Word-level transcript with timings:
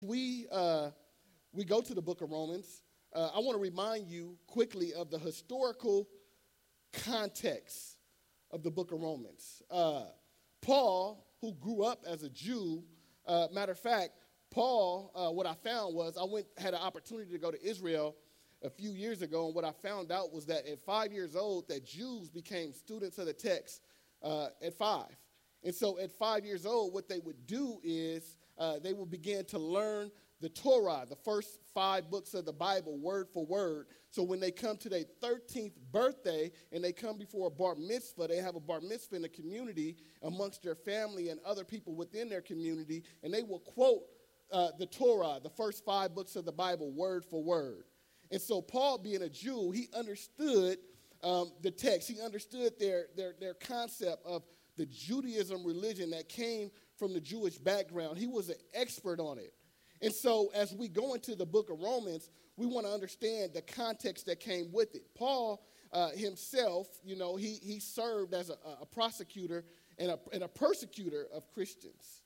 we 0.00 0.46
uh, 0.50 0.90
we 1.52 1.64
go 1.64 1.80
to 1.80 1.94
the 1.94 2.02
book 2.02 2.22
of 2.22 2.30
Romans, 2.30 2.82
uh, 3.14 3.30
I 3.34 3.38
want 3.40 3.56
to 3.56 3.58
remind 3.58 4.08
you 4.08 4.38
quickly 4.46 4.94
of 4.94 5.10
the 5.10 5.18
historical 5.18 6.08
context 6.92 7.96
of 8.50 8.62
the 8.62 8.70
book 8.70 8.92
of 8.92 9.00
Romans. 9.00 9.62
Uh, 9.70 10.04
Paul, 10.62 11.26
who 11.40 11.54
grew 11.54 11.82
up 11.82 12.04
as 12.06 12.22
a 12.22 12.28
Jew, 12.28 12.84
uh, 13.26 13.48
matter 13.52 13.72
of 13.72 13.78
fact, 13.78 14.10
Paul, 14.50 15.12
uh, 15.14 15.30
what 15.30 15.46
I 15.46 15.54
found 15.54 15.94
was 15.94 16.16
I 16.16 16.24
went 16.24 16.46
had 16.56 16.74
an 16.74 16.80
opportunity 16.80 17.30
to 17.32 17.38
go 17.38 17.50
to 17.50 17.62
Israel 17.64 18.16
a 18.62 18.70
few 18.70 18.92
years 18.92 19.22
ago, 19.22 19.46
and 19.46 19.54
what 19.54 19.64
I 19.64 19.72
found 19.72 20.12
out 20.12 20.32
was 20.32 20.46
that 20.46 20.66
at 20.66 20.80
five 20.80 21.12
years 21.12 21.34
old, 21.34 21.68
that 21.68 21.84
Jews 21.84 22.28
became 22.28 22.72
students 22.72 23.18
of 23.18 23.26
the 23.26 23.32
text 23.32 23.82
uh, 24.22 24.48
at 24.62 24.74
five. 24.74 25.16
And 25.62 25.74
so 25.74 25.98
at 25.98 26.10
five 26.12 26.44
years 26.44 26.64
old, 26.64 26.94
what 26.94 27.08
they 27.08 27.18
would 27.18 27.46
do 27.46 27.80
is 27.82 28.36
uh, 28.60 28.78
they 28.78 28.92
will 28.92 29.06
begin 29.06 29.44
to 29.46 29.58
learn 29.58 30.10
the 30.40 30.48
Torah, 30.48 31.04
the 31.08 31.16
first 31.16 31.58
five 31.74 32.10
books 32.10 32.34
of 32.34 32.44
the 32.44 32.52
Bible, 32.52 32.98
word 32.98 33.28
for 33.32 33.44
word. 33.44 33.86
So 34.10 34.22
when 34.22 34.38
they 34.38 34.50
come 34.50 34.76
to 34.78 34.88
their 34.88 35.04
13th 35.22 35.72
birthday 35.92 36.50
and 36.72 36.82
they 36.82 36.92
come 36.92 37.18
before 37.18 37.48
a 37.48 37.50
bar 37.50 37.74
mitzvah, 37.74 38.28
they 38.28 38.36
have 38.36 38.56
a 38.56 38.60
bar 38.60 38.80
mitzvah 38.80 39.16
in 39.16 39.22
the 39.22 39.28
community 39.28 39.96
amongst 40.22 40.62
their 40.62 40.74
family 40.74 41.30
and 41.30 41.40
other 41.44 41.64
people 41.64 41.94
within 41.94 42.28
their 42.28 42.40
community, 42.40 43.02
and 43.22 43.34
they 43.34 43.42
will 43.42 43.60
quote 43.60 44.02
uh, 44.52 44.68
the 44.78 44.86
Torah, 44.86 45.40
the 45.42 45.50
first 45.50 45.84
five 45.84 46.14
books 46.14 46.36
of 46.36 46.44
the 46.44 46.52
Bible, 46.52 46.90
word 46.90 47.24
for 47.24 47.42
word. 47.42 47.84
And 48.30 48.40
so 48.40 48.62
Paul, 48.62 48.98
being 48.98 49.22
a 49.22 49.28
Jew, 49.28 49.70
he 49.70 49.88
understood 49.96 50.78
um, 51.22 51.52
the 51.62 51.70
text. 51.70 52.08
He 52.08 52.20
understood 52.20 52.72
their, 52.78 53.06
their, 53.16 53.34
their 53.38 53.54
concept 53.54 54.24
of 54.24 54.42
the 54.76 54.86
Judaism 54.86 55.64
religion 55.64 56.10
that 56.10 56.28
came 56.28 56.70
from 57.00 57.14
the 57.14 57.20
Jewish 57.20 57.56
background. 57.56 58.18
He 58.18 58.28
was 58.28 58.50
an 58.50 58.56
expert 58.74 59.18
on 59.18 59.38
it. 59.38 59.52
And 60.02 60.12
so, 60.12 60.50
as 60.54 60.72
we 60.72 60.86
go 60.86 61.14
into 61.14 61.34
the 61.34 61.46
book 61.46 61.70
of 61.70 61.80
Romans, 61.80 62.30
we 62.56 62.66
want 62.66 62.86
to 62.86 62.92
understand 62.92 63.52
the 63.54 63.62
context 63.62 64.26
that 64.26 64.38
came 64.38 64.70
with 64.70 64.94
it. 64.94 65.02
Paul 65.14 65.66
uh, 65.92 66.10
himself, 66.10 66.86
you 67.02 67.16
know, 67.16 67.36
he, 67.36 67.58
he 67.62 67.80
served 67.80 68.34
as 68.34 68.50
a, 68.50 68.56
a 68.80 68.86
prosecutor 68.86 69.64
and 69.98 70.10
a, 70.10 70.18
and 70.32 70.42
a 70.42 70.48
persecutor 70.48 71.26
of 71.34 71.50
Christians, 71.52 72.22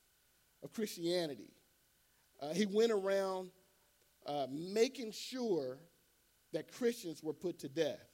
of 0.62 0.72
Christianity. 0.72 1.52
Uh, 2.42 2.52
he 2.52 2.66
went 2.66 2.92
around 2.92 3.50
uh, 4.26 4.46
making 4.50 5.12
sure 5.12 5.78
that 6.52 6.70
Christians 6.72 7.22
were 7.22 7.32
put 7.32 7.58
to 7.60 7.68
death. 7.68 8.06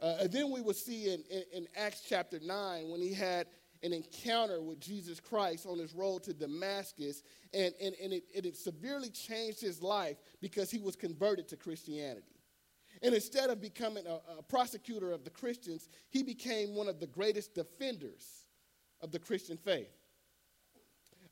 Uh, 0.00 0.16
and 0.20 0.32
then 0.32 0.50
we 0.50 0.60
will 0.60 0.74
see 0.74 1.12
in, 1.12 1.22
in, 1.30 1.42
in, 1.52 1.68
Acts 1.76 2.02
chapter 2.08 2.40
9 2.42 2.88
when 2.88 3.00
he 3.00 3.12
had 3.14 3.46
an 3.82 3.92
encounter 3.92 4.60
with 4.60 4.80
Jesus 4.80 5.18
Christ 5.18 5.66
on 5.66 5.78
his 5.78 5.94
road 5.94 6.22
to 6.24 6.32
Damascus, 6.32 7.22
and, 7.52 7.74
and, 7.80 7.94
and 8.02 8.12
it, 8.12 8.24
it 8.32 8.56
severely 8.56 9.10
changed 9.10 9.60
his 9.60 9.82
life 9.82 10.16
because 10.40 10.70
he 10.70 10.78
was 10.78 10.96
converted 10.96 11.48
to 11.48 11.56
Christianity. 11.56 12.36
And 13.02 13.14
instead 13.14 13.50
of 13.50 13.60
becoming 13.60 14.06
a, 14.06 14.20
a 14.38 14.42
prosecutor 14.42 15.12
of 15.12 15.24
the 15.24 15.30
Christians, 15.30 15.88
he 16.10 16.22
became 16.22 16.74
one 16.74 16.88
of 16.88 17.00
the 17.00 17.06
greatest 17.06 17.54
defenders 17.54 18.46
of 19.00 19.10
the 19.10 19.18
Christian 19.18 19.56
faith. 19.56 19.90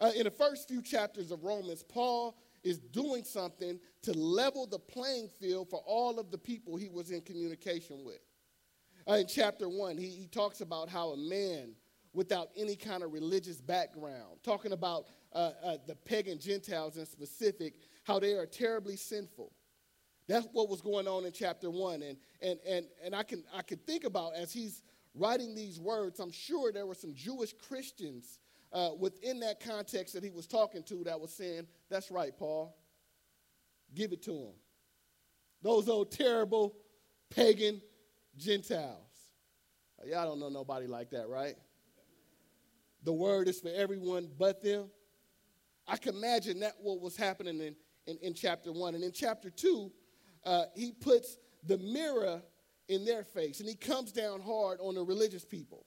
Uh, 0.00 0.10
in 0.16 0.24
the 0.24 0.30
first 0.30 0.66
few 0.66 0.82
chapters 0.82 1.30
of 1.30 1.44
Romans, 1.44 1.84
Paul 1.84 2.36
is 2.64 2.78
doing 2.78 3.22
something 3.22 3.78
to 4.02 4.12
level 4.12 4.66
the 4.66 4.78
playing 4.78 5.28
field 5.28 5.68
for 5.68 5.82
all 5.86 6.18
of 6.18 6.30
the 6.30 6.38
people 6.38 6.76
he 6.76 6.88
was 6.88 7.10
in 7.10 7.20
communication 7.20 8.04
with. 8.04 8.20
Uh, 9.08 9.14
in 9.14 9.26
chapter 9.26 9.68
one, 9.68 9.96
he, 9.96 10.08
he 10.08 10.26
talks 10.26 10.60
about 10.60 10.88
how 10.88 11.10
a 11.10 11.16
man 11.16 11.72
without 12.12 12.48
any 12.56 12.76
kind 12.76 13.02
of 13.02 13.12
religious 13.12 13.60
background, 13.60 14.38
talking 14.42 14.72
about 14.72 15.06
uh, 15.32 15.52
uh, 15.62 15.76
the 15.86 15.94
pagan 15.94 16.38
Gentiles 16.38 16.96
in 16.96 17.06
specific, 17.06 17.74
how 18.04 18.18
they 18.18 18.32
are 18.32 18.46
terribly 18.46 18.96
sinful. 18.96 19.52
That's 20.26 20.46
what 20.52 20.68
was 20.68 20.80
going 20.80 21.08
on 21.08 21.24
in 21.24 21.32
chapter 21.32 21.70
one. 21.70 22.02
And, 22.02 22.16
and, 22.40 22.58
and, 22.68 22.86
and 23.04 23.14
I, 23.14 23.22
can, 23.22 23.44
I 23.54 23.62
can 23.62 23.78
think 23.78 24.04
about 24.04 24.34
as 24.34 24.52
he's 24.52 24.82
writing 25.14 25.54
these 25.54 25.80
words, 25.80 26.20
I'm 26.20 26.30
sure 26.30 26.72
there 26.72 26.86
were 26.86 26.94
some 26.94 27.14
Jewish 27.14 27.52
Christians 27.68 28.38
uh, 28.72 28.90
within 28.98 29.40
that 29.40 29.60
context 29.60 30.14
that 30.14 30.22
he 30.22 30.30
was 30.30 30.46
talking 30.46 30.82
to 30.84 31.04
that 31.04 31.20
was 31.20 31.32
saying, 31.32 31.66
That's 31.88 32.10
right, 32.10 32.36
Paul. 32.36 32.76
Give 33.94 34.12
it 34.12 34.22
to 34.22 34.32
him. 34.32 34.54
Those 35.62 35.88
old 35.88 36.12
terrible 36.12 36.76
pagan 37.28 37.82
Gentiles. 38.36 38.96
Y'all 40.06 40.26
don't 40.26 40.38
know 40.40 40.48
nobody 40.48 40.86
like 40.86 41.10
that, 41.10 41.28
right? 41.28 41.56
The 43.02 43.12
word 43.12 43.48
is 43.48 43.60
for 43.60 43.70
everyone 43.74 44.28
but 44.38 44.62
them. 44.62 44.90
I 45.88 45.96
can 45.96 46.14
imagine 46.14 46.60
that 46.60 46.74
what 46.80 47.00
was 47.00 47.16
happening 47.16 47.60
in, 47.60 47.74
in, 48.06 48.18
in 48.22 48.34
chapter 48.34 48.72
one. 48.72 48.94
And 48.94 49.02
in 49.02 49.12
chapter 49.12 49.50
two, 49.50 49.90
uh, 50.44 50.64
he 50.74 50.92
puts 50.92 51.38
the 51.66 51.78
mirror 51.78 52.42
in 52.88 53.04
their 53.04 53.24
face 53.24 53.60
and 53.60 53.68
he 53.68 53.74
comes 53.74 54.12
down 54.12 54.40
hard 54.40 54.78
on 54.80 54.94
the 54.94 55.02
religious 55.02 55.44
people. 55.44 55.86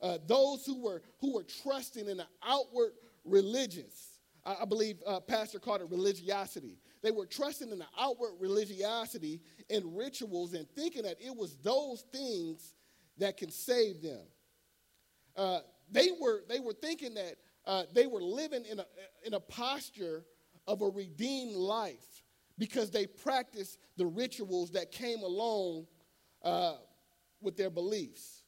Uh, 0.00 0.18
those 0.26 0.64
who 0.64 0.80
were, 0.82 1.02
who 1.20 1.34
were 1.34 1.44
trusting 1.62 2.08
in 2.08 2.18
the 2.18 2.26
outward 2.46 2.92
religions. 3.24 4.20
I, 4.44 4.56
I 4.62 4.64
believe 4.64 5.02
uh, 5.06 5.20
Pastor 5.20 5.58
called 5.58 5.80
it 5.80 5.90
religiosity. 5.90 6.78
They 7.02 7.10
were 7.10 7.26
trusting 7.26 7.70
in 7.70 7.78
the 7.78 7.86
outward 7.98 8.32
religiosity 8.38 9.40
and 9.70 9.96
rituals 9.96 10.54
and 10.54 10.68
thinking 10.70 11.02
that 11.02 11.16
it 11.20 11.34
was 11.34 11.56
those 11.58 12.04
things 12.12 12.74
that 13.18 13.36
can 13.36 13.50
save 13.50 14.02
them. 14.02 14.22
They, 15.90 16.08
were, 16.20 16.42
they 16.48 16.60
were 16.60 16.74
thinking 16.74 17.14
that 17.14 17.36
uh, 17.66 17.84
they 17.94 18.06
were 18.06 18.22
living 18.22 18.64
in 18.64 18.78
a, 18.80 18.86
in 19.24 19.34
a 19.34 19.40
posture 19.40 20.24
of 20.66 20.82
a 20.82 20.88
redeemed 20.88 21.54
life 21.54 22.22
because 22.58 22.90
they 22.90 23.06
practiced 23.06 23.78
the 23.96 24.06
rituals 24.06 24.70
that 24.72 24.90
came 24.90 25.20
along 25.20 25.86
uh, 26.42 26.74
with 27.40 27.56
their 27.56 27.70
beliefs. 27.70 28.42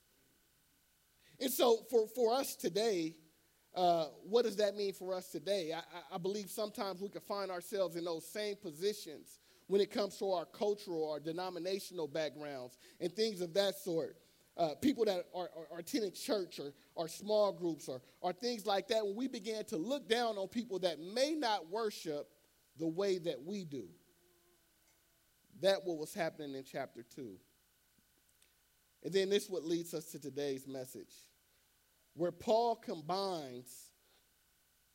And 1.40 1.50
so, 1.50 1.78
for, 1.90 2.06
for 2.08 2.34
us 2.34 2.54
today, 2.54 3.14
uh, 3.74 4.06
what 4.24 4.44
does 4.44 4.56
that 4.56 4.76
mean 4.76 4.92
for 4.92 5.14
us 5.14 5.28
today? 5.28 5.72
I, 5.72 6.14
I, 6.14 6.18
believe 6.18 6.50
sometimes 6.50 7.00
we 7.00 7.08
can 7.08 7.20
find 7.20 7.50
ourselves 7.50 7.94
in 7.96 8.04
those 8.04 8.26
same 8.26 8.56
positions 8.56 9.38
when 9.68 9.80
it 9.80 9.92
comes 9.92 10.16
to 10.18 10.32
our 10.32 10.44
cultural 10.44 11.04
or 11.04 11.20
denominational 11.20 12.08
backgrounds 12.08 12.78
and 13.00 13.12
things 13.12 13.40
of 13.40 13.54
that 13.54 13.78
sort. 13.78 14.16
Uh, 14.60 14.74
people 14.74 15.06
that 15.06 15.24
are, 15.34 15.48
are, 15.56 15.66
are, 15.72 15.78
attending 15.78 16.12
church 16.12 16.60
or, 16.60 16.74
or 16.94 17.08
small 17.08 17.50
groups 17.50 17.88
or, 17.88 18.02
or 18.20 18.30
things 18.30 18.66
like 18.66 18.88
that, 18.88 19.06
when 19.06 19.16
we 19.16 19.26
began 19.26 19.64
to 19.64 19.78
look 19.78 20.06
down 20.06 20.36
on 20.36 20.46
people 20.48 20.78
that 20.78 21.00
may 21.00 21.34
not 21.34 21.70
worship 21.70 22.28
the 22.78 22.86
way 22.86 23.16
that 23.16 23.42
we 23.42 23.64
do. 23.64 23.84
That 25.62 25.78
what 25.84 25.96
was 25.96 26.12
happening 26.12 26.54
in 26.54 26.62
chapter 26.62 27.02
2. 27.02 27.38
And 29.02 29.12
then 29.14 29.30
this 29.30 29.48
what 29.48 29.64
leads 29.64 29.94
us 29.94 30.04
to 30.12 30.18
today's 30.18 30.68
message 30.68 31.14
where 32.12 32.32
Paul 32.32 32.76
combines 32.76 33.92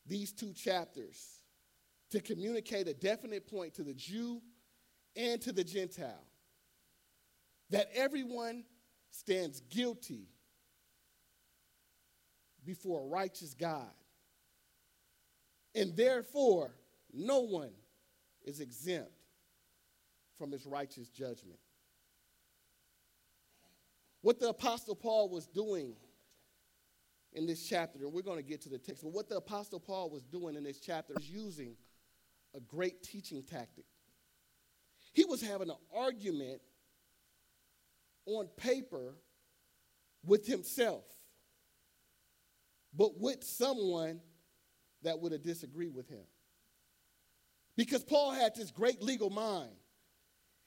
these 0.05 0.31
two 0.31 0.53
chapters 0.53 1.39
to 2.11 2.21
communicate 2.21 2.87
a 2.87 2.93
definite 2.93 3.47
point 3.47 3.73
to 3.73 3.83
the 3.83 3.95
Jew 3.95 4.43
and 5.15 5.41
to 5.41 5.51
the 5.51 5.63
Gentile 5.63 6.23
that 7.71 7.89
everyone 7.95 8.63
stands 9.17 9.61
guilty 9.69 10.27
before 12.65 13.01
a 13.01 13.05
righteous 13.05 13.53
God. 13.53 13.91
And 15.73 15.95
therefore, 15.95 16.71
no 17.13 17.41
one 17.41 17.71
is 18.43 18.59
exempt 18.59 19.11
from 20.37 20.51
his 20.51 20.65
righteous 20.65 21.07
judgment. 21.09 21.59
What 24.21 24.39
the 24.39 24.49
Apostle 24.49 24.95
Paul 24.95 25.29
was 25.29 25.47
doing 25.47 25.95
in 27.33 27.45
this 27.45 27.67
chapter, 27.67 27.99
and 28.03 28.13
we're 28.13 28.21
going 28.21 28.37
to 28.37 28.43
get 28.43 28.61
to 28.61 28.69
the 28.69 28.77
text, 28.77 29.03
but 29.03 29.13
what 29.13 29.29
the 29.29 29.37
Apostle 29.37 29.79
Paul 29.79 30.09
was 30.09 30.23
doing 30.23 30.55
in 30.55 30.63
this 30.63 30.79
chapter 30.79 31.13
is 31.19 31.29
using 31.29 31.75
a 32.53 32.59
great 32.59 33.03
teaching 33.03 33.43
tactic. 33.43 33.85
He 35.13 35.25
was 35.25 35.41
having 35.41 35.69
an 35.69 35.75
argument 35.95 36.61
on 38.25 38.47
paper 38.57 39.16
with 40.23 40.45
himself, 40.45 41.05
but 42.95 43.19
with 43.19 43.43
someone 43.43 44.19
that 45.03 45.19
would 45.19 45.31
have 45.31 45.43
disagreed 45.43 45.93
with 45.93 46.09
him. 46.09 46.23
Because 47.75 48.03
Paul 48.03 48.31
had 48.31 48.55
this 48.55 48.72
great 48.72 49.01
legal 49.01 49.29
mind, 49.29 49.75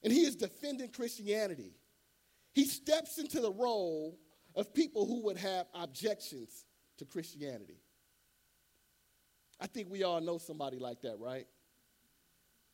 and 0.02 0.12
he 0.12 0.20
is 0.20 0.36
defending 0.36 0.90
Christianity. 0.90 1.74
He 2.52 2.64
steps 2.64 3.18
into 3.18 3.40
the 3.40 3.50
role 3.50 4.18
of 4.54 4.72
people 4.74 5.06
who 5.06 5.22
would 5.24 5.36
have 5.36 5.66
objections 5.74 6.64
to 6.98 7.04
Christianity. 7.04 7.80
I 9.60 9.66
think 9.66 9.90
we 9.90 10.04
all 10.04 10.20
know 10.20 10.38
somebody 10.38 10.78
like 10.78 11.00
that, 11.02 11.18
right? 11.18 11.46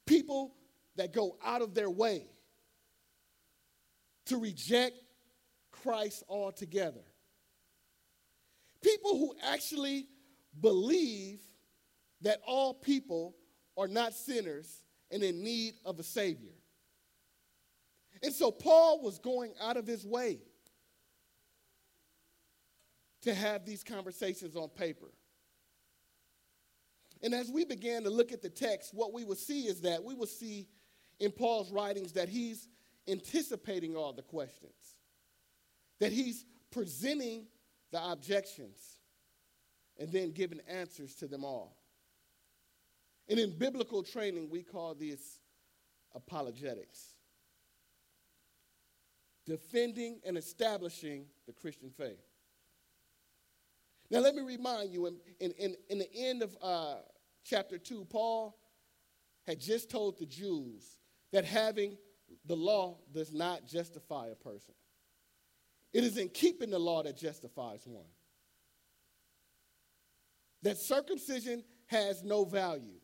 People 0.06 0.54
that 0.96 1.12
go 1.12 1.38
out 1.44 1.62
of 1.62 1.74
their 1.74 1.90
way 1.90 2.26
to 4.26 4.38
reject 4.38 4.96
Christ 5.70 6.22
altogether. 6.28 7.02
People 8.82 9.18
who 9.18 9.34
actually 9.42 10.06
believe 10.60 11.40
that 12.20 12.40
all 12.46 12.74
people 12.74 13.34
are 13.76 13.88
not 13.88 14.14
sinners 14.14 14.82
and 15.10 15.22
in 15.22 15.42
need 15.42 15.74
of 15.84 15.98
a 15.98 16.02
Savior. 16.02 16.52
And 18.22 18.32
so 18.32 18.50
Paul 18.50 19.02
was 19.02 19.18
going 19.18 19.52
out 19.60 19.76
of 19.76 19.86
his 19.86 20.06
way 20.06 20.38
to 23.22 23.34
have 23.34 23.64
these 23.64 23.82
conversations 23.82 24.54
on 24.54 24.68
paper. 24.68 25.12
And 27.22 27.34
as 27.34 27.50
we 27.50 27.64
began 27.64 28.02
to 28.04 28.10
look 28.10 28.32
at 28.32 28.42
the 28.42 28.50
text, 28.50 28.94
what 28.94 29.12
we 29.12 29.24
would 29.24 29.38
see 29.38 29.62
is 29.62 29.80
that 29.80 30.04
we 30.04 30.14
would 30.14 30.28
see 30.28 30.68
in 31.20 31.30
Paul's 31.30 31.72
writings 31.72 32.12
that 32.12 32.28
he's 32.28 32.68
anticipating 33.08 33.96
all 33.96 34.12
the 34.12 34.22
questions, 34.22 34.96
that 36.00 36.12
he's 36.12 36.44
presenting 36.70 37.46
the 37.92 38.10
objections, 38.10 38.78
and 39.98 40.10
then 40.12 40.32
giving 40.32 40.60
answers 40.68 41.14
to 41.16 41.26
them 41.26 41.44
all. 41.44 41.76
And 43.28 43.38
in 43.38 43.56
biblical 43.56 44.02
training, 44.02 44.50
we 44.50 44.62
call 44.62 44.94
this 44.94 45.38
apologetics 46.14 47.14
defending 49.46 50.20
and 50.24 50.38
establishing 50.38 51.26
the 51.46 51.52
Christian 51.52 51.90
faith. 51.90 52.24
Now, 54.10 54.20
let 54.20 54.34
me 54.34 54.42
remind 54.42 54.92
you, 54.92 55.06
in, 55.06 55.16
in, 55.40 55.74
in 55.88 55.98
the 55.98 56.14
end 56.14 56.42
of 56.42 56.56
uh, 56.62 56.96
chapter 57.44 57.78
2, 57.78 58.06
Paul 58.06 58.56
had 59.46 59.60
just 59.60 59.90
told 59.90 60.18
the 60.18 60.26
Jews 60.26 60.98
that 61.32 61.44
having 61.44 61.96
the 62.46 62.56
law 62.56 62.98
does 63.12 63.32
not 63.32 63.66
justify 63.66 64.28
a 64.28 64.34
person. 64.34 64.74
It 65.92 66.04
is 66.04 66.18
in 66.18 66.28
keeping 66.28 66.70
the 66.70 66.78
law 66.78 67.02
that 67.02 67.16
justifies 67.16 67.82
one. 67.86 68.06
That 70.62 70.78
circumcision 70.78 71.62
has 71.86 72.24
no 72.24 72.44
value. 72.44 73.00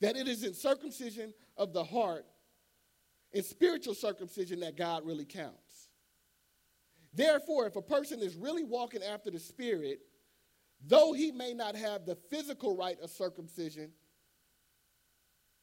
That 0.00 0.16
it 0.16 0.28
is 0.28 0.44
in 0.44 0.54
circumcision 0.54 1.32
of 1.56 1.72
the 1.72 1.84
heart 1.84 2.26
in 3.32 3.42
spiritual 3.42 3.94
circumcision 3.94 4.60
that 4.60 4.76
God 4.76 5.06
really 5.06 5.24
counts. 5.24 5.88
Therefore, 7.14 7.66
if 7.66 7.76
a 7.76 7.82
person 7.82 8.20
is 8.20 8.36
really 8.36 8.64
walking 8.64 9.02
after 9.02 9.30
the 9.30 9.38
Spirit, 9.38 10.00
though 10.84 11.12
he 11.12 11.32
may 11.32 11.52
not 11.52 11.76
have 11.76 12.06
the 12.06 12.16
physical 12.30 12.76
right 12.76 12.98
of 13.00 13.10
circumcision, 13.10 13.90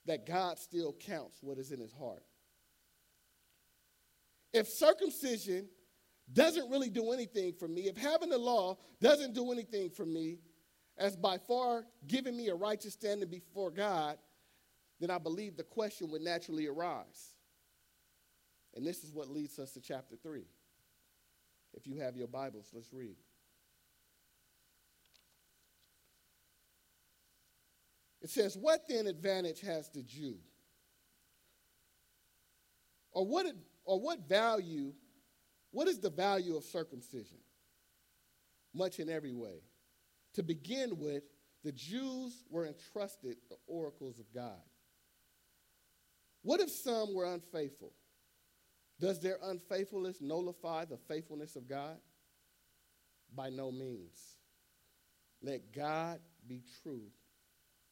that 0.06 0.26
God 0.26 0.58
still 0.58 0.94
counts 0.94 1.40
what 1.42 1.58
is 1.58 1.72
in 1.72 1.80
his 1.80 1.92
heart. 1.92 2.24
If 4.54 4.68
circumcision 4.68 5.68
doesn't 6.32 6.70
really 6.70 6.90
do 6.90 7.12
anything 7.12 7.54
for 7.54 7.68
me, 7.68 7.88
if 7.88 7.98
having 7.98 8.30
the 8.30 8.38
law 8.38 8.78
doesn't 9.02 9.34
do 9.34 9.52
anything 9.52 9.90
for 9.90 10.06
me, 10.06 10.40
as 10.98 11.16
by 11.16 11.38
far 11.38 11.86
giving 12.08 12.36
me 12.36 12.50
a 12.50 12.56
righteous 12.56 12.94
standing 12.94 13.30
before 13.30 13.72
God, 13.72 14.18
then 15.00 15.12
I 15.12 15.20
believe 15.20 15.56
the 15.56 15.64
question 15.64 16.10
would 16.12 16.22
naturally 16.22 16.68
arise. 16.68 17.36
And 18.76 18.86
this 18.86 19.04
is 19.04 19.14
what 19.14 19.30
leads 19.30 19.60
us 19.60 19.72
to 19.74 19.82
chapter 19.82 20.16
3. 20.16 20.44
If 21.74 21.86
you 21.86 22.00
have 22.00 22.16
your 22.16 22.28
Bibles, 22.28 22.70
let's 22.74 22.92
read. 22.92 23.16
It 28.22 28.30
says, 28.30 28.58
What 28.58 28.82
then 28.90 29.08
advantage 29.08 29.62
has 29.62 29.90
the 29.90 30.02
Jew? 30.02 30.38
Or 33.12 33.26
what, 33.26 33.46
or 33.88 34.00
what 34.00 34.28
value, 34.28 34.94
what 35.72 35.88
is 35.88 36.00
the 36.00 36.10
value 36.10 36.58
of 36.58 36.64
circumcision? 36.66 37.38
Much 38.74 39.00
in 39.00 39.10
every 39.10 39.34
way. 39.34 39.62
To 40.36 40.44
begin 40.44 41.00
with, 41.00 41.24
the 41.64 41.72
Jews 41.72 42.44
were 42.50 42.68
entrusted 42.68 43.38
the 43.50 43.56
oracles 43.66 44.20
of 44.20 44.26
God. 44.34 44.62
What 46.44 46.60
if 46.60 46.70
some 46.70 47.16
were 47.16 47.34
unfaithful? 47.34 47.94
Does 49.00 49.22
their 49.22 49.38
unfaithfulness 49.42 50.22
nullify 50.22 50.86
the 50.86 50.98
faithfulness 50.98 51.56
of 51.56 51.68
God? 51.68 51.98
By 53.34 53.50
no 53.50 53.72
means. 53.72 54.20
Let 55.42 55.74
God 55.74 56.20
be 56.46 56.62
true 56.84 57.08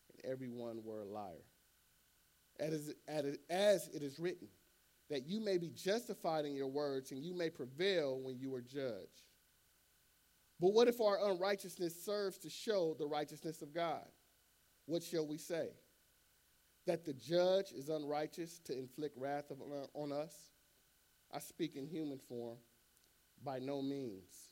and 0.10 0.32
everyone 0.32 0.84
were 0.84 1.02
a 1.02 1.06
liar. 1.06 1.46
As, 2.60 2.94
as 3.50 3.88
it 3.94 4.02
is 4.02 4.20
written, 4.20 4.48
that 5.10 5.28
you 5.28 5.40
may 5.40 5.58
be 5.58 5.70
justified 5.70 6.46
in 6.46 6.56
your 6.56 6.68
words 6.68 7.12
and 7.12 7.24
you 7.24 7.34
may 7.36 7.50
prevail 7.50 8.20
when 8.20 8.40
you 8.40 8.54
are 8.56 8.62
judged. 8.62 9.24
But 10.60 10.74
what 10.74 10.88
if 10.88 11.02
our 11.02 11.30
unrighteousness 11.30 12.04
serves 12.04 12.38
to 12.40 12.50
show 12.50 12.96
the 12.98 13.06
righteousness 13.06 13.62
of 13.62 13.74
God? 13.74 14.06
What 14.86 15.04
shall 15.04 15.28
we 15.28 15.38
say? 15.38 15.70
That 16.88 17.06
the 17.06 17.14
judge 17.14 17.72
is 17.72 17.90
unrighteous 17.90 18.60
to 18.66 18.78
inflict 18.78 19.18
wrath 19.18 19.52
uh, 19.52 19.88
on 19.94 20.12
us? 20.12 20.34
I 21.34 21.40
speak 21.40 21.76
in 21.76 21.88
human 21.88 22.20
form. 22.20 22.58
By 23.44 23.60
no 23.60 23.82
means. 23.82 24.50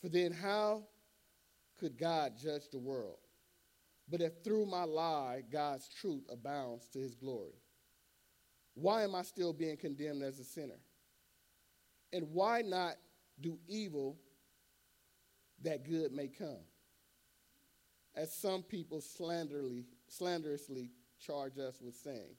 For 0.00 0.08
then, 0.08 0.32
how 0.32 0.84
could 1.78 1.98
God 1.98 2.32
judge 2.36 2.70
the 2.70 2.78
world? 2.78 3.18
But 4.08 4.22
if 4.22 4.42
through 4.42 4.66
my 4.66 4.84
lie 4.84 5.42
God's 5.52 5.88
truth 5.88 6.24
abounds 6.30 6.88
to 6.88 6.98
his 6.98 7.14
glory, 7.14 7.60
why 8.80 9.02
am 9.02 9.14
I 9.14 9.22
still 9.22 9.52
being 9.52 9.76
condemned 9.76 10.22
as 10.22 10.38
a 10.38 10.44
sinner? 10.44 10.78
And 12.12 12.28
why 12.32 12.62
not 12.62 12.94
do 13.40 13.58
evil 13.66 14.16
that 15.62 15.84
good 15.84 16.12
may 16.12 16.28
come? 16.28 16.64
As 18.14 18.32
some 18.32 18.62
people 18.62 19.00
slanderously, 19.00 19.84
slanderously 20.08 20.90
charge 21.18 21.58
us 21.58 21.80
with 21.80 21.94
saying, 21.94 22.36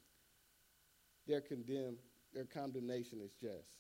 their, 1.27 1.41
condemn, 1.41 1.97
their 2.33 2.45
condemnation 2.45 3.19
is 3.21 3.31
just. 3.33 3.77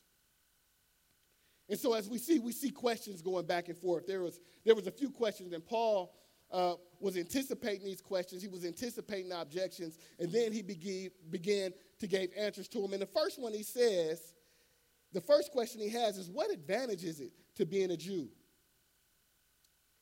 And 1.69 1.79
so 1.79 1.93
as 1.93 2.09
we 2.09 2.17
see, 2.17 2.39
we 2.39 2.51
see 2.51 2.69
questions 2.69 3.21
going 3.21 3.45
back 3.45 3.69
and 3.69 3.77
forth. 3.77 4.07
There 4.07 4.21
was, 4.21 4.39
there 4.65 4.75
was 4.75 4.87
a 4.87 4.91
few 4.91 5.11
questions, 5.11 5.53
and 5.53 5.65
Paul 5.65 6.13
uh, 6.51 6.73
was 6.99 7.17
anticipating 7.17 7.85
these 7.85 8.01
questions. 8.01 8.41
He 8.41 8.47
was 8.47 8.65
anticipating 8.65 9.29
the 9.29 9.39
objections, 9.39 9.97
and 10.19 10.31
then 10.31 10.51
he 10.51 10.61
began, 10.61 11.09
began 11.29 11.73
to 11.99 12.07
give 12.07 12.29
answers 12.37 12.67
to 12.69 12.81
them. 12.81 12.93
And 12.93 13.01
the 13.01 13.07
first 13.07 13.39
one 13.39 13.53
he 13.53 13.63
says, 13.63 14.33
the 15.13 15.21
first 15.21 15.51
question 15.51 15.81
he 15.81 15.89
has 15.89 16.17
is, 16.17 16.29
What 16.29 16.51
advantage 16.51 17.03
is 17.03 17.19
it 17.19 17.31
to 17.55 17.65
being 17.65 17.91
a 17.91 17.97
Jew? 17.97 18.29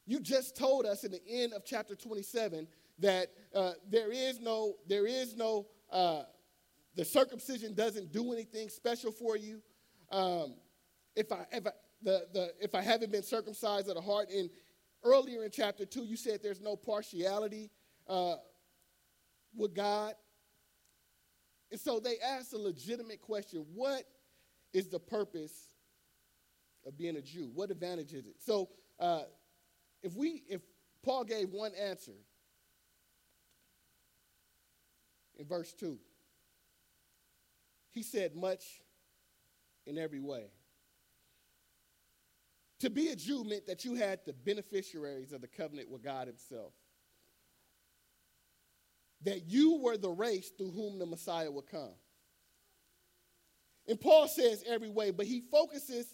You 0.05 0.21
just 0.21 0.55
told 0.55 0.85
us 0.85 1.03
in 1.03 1.11
the 1.11 1.21
end 1.29 1.53
of 1.53 1.65
chapter 1.65 1.95
27 1.95 2.67
that 2.99 3.27
uh, 3.53 3.73
there 3.89 4.11
is 4.11 4.39
no, 4.39 4.75
there 4.87 5.05
is 5.05 5.35
no, 5.35 5.67
uh, 5.91 6.23
the 6.95 7.05
circumcision 7.05 7.73
doesn't 7.73 8.11
do 8.11 8.31
anything 8.31 8.69
special 8.69 9.11
for 9.11 9.37
you. 9.37 9.61
Um, 10.09 10.55
if 11.15 11.31
I, 11.31 11.45
if 11.51 11.67
I, 11.67 11.71
the, 12.01 12.25
the, 12.33 12.53
if 12.61 12.73
I 12.73 12.81
haven't 12.81 13.11
been 13.11 13.23
circumcised 13.23 13.89
at 13.89 13.95
the 13.95 14.01
heart, 14.01 14.29
and 14.29 14.49
earlier 15.13 15.43
in 15.43 15.51
chapter 15.51 15.85
2, 15.85 16.03
you 16.05 16.17
said 16.17 16.41
there's 16.41 16.61
no 16.61 16.75
partiality 16.75 17.69
uh, 18.07 18.35
with 19.55 19.73
God. 19.73 20.13
And 21.71 21.79
so 21.79 21.99
they 21.99 22.15
asked 22.19 22.53
a 22.53 22.57
legitimate 22.57 23.21
question 23.21 23.65
What 23.73 24.03
is 24.73 24.87
the 24.87 24.99
purpose 24.99 25.53
of 26.85 26.97
being 26.97 27.17
a 27.17 27.21
Jew? 27.21 27.51
What 27.53 27.71
advantage 27.71 28.13
is 28.13 28.25
it? 28.25 28.35
So 28.39 28.69
uh, 28.99 29.23
if 30.03 30.15
we, 30.15 30.43
if 30.47 30.61
Paul 31.03 31.23
gave 31.23 31.49
one 31.49 31.71
answer 31.75 32.15
in 35.37 35.45
verse 35.45 35.73
2, 35.73 35.97
he 37.91 38.03
said, 38.03 38.35
much 38.35 38.63
in 39.85 39.97
every 39.97 40.19
way. 40.19 40.45
To 42.81 42.89
be 42.89 43.07
a 43.09 43.15
Jew 43.15 43.43
meant 43.43 43.65
that 43.67 43.85
you 43.85 43.95
had 43.95 44.19
the 44.25 44.33
beneficiaries 44.33 45.33
of 45.33 45.41
the 45.41 45.47
covenant 45.47 45.89
with 45.89 46.03
God 46.03 46.27
Himself. 46.27 46.73
That 49.23 49.47
you 49.47 49.79
were 49.81 49.97
the 49.97 50.11
race 50.11 50.51
through 50.55 50.71
whom 50.71 50.99
the 50.99 51.05
Messiah 51.05 51.51
would 51.51 51.67
come. 51.67 51.95
And 53.87 53.99
Paul 53.99 54.27
says 54.27 54.63
every 54.67 54.89
way, 54.89 55.11
but 55.11 55.25
he 55.25 55.41
focuses 55.41 56.13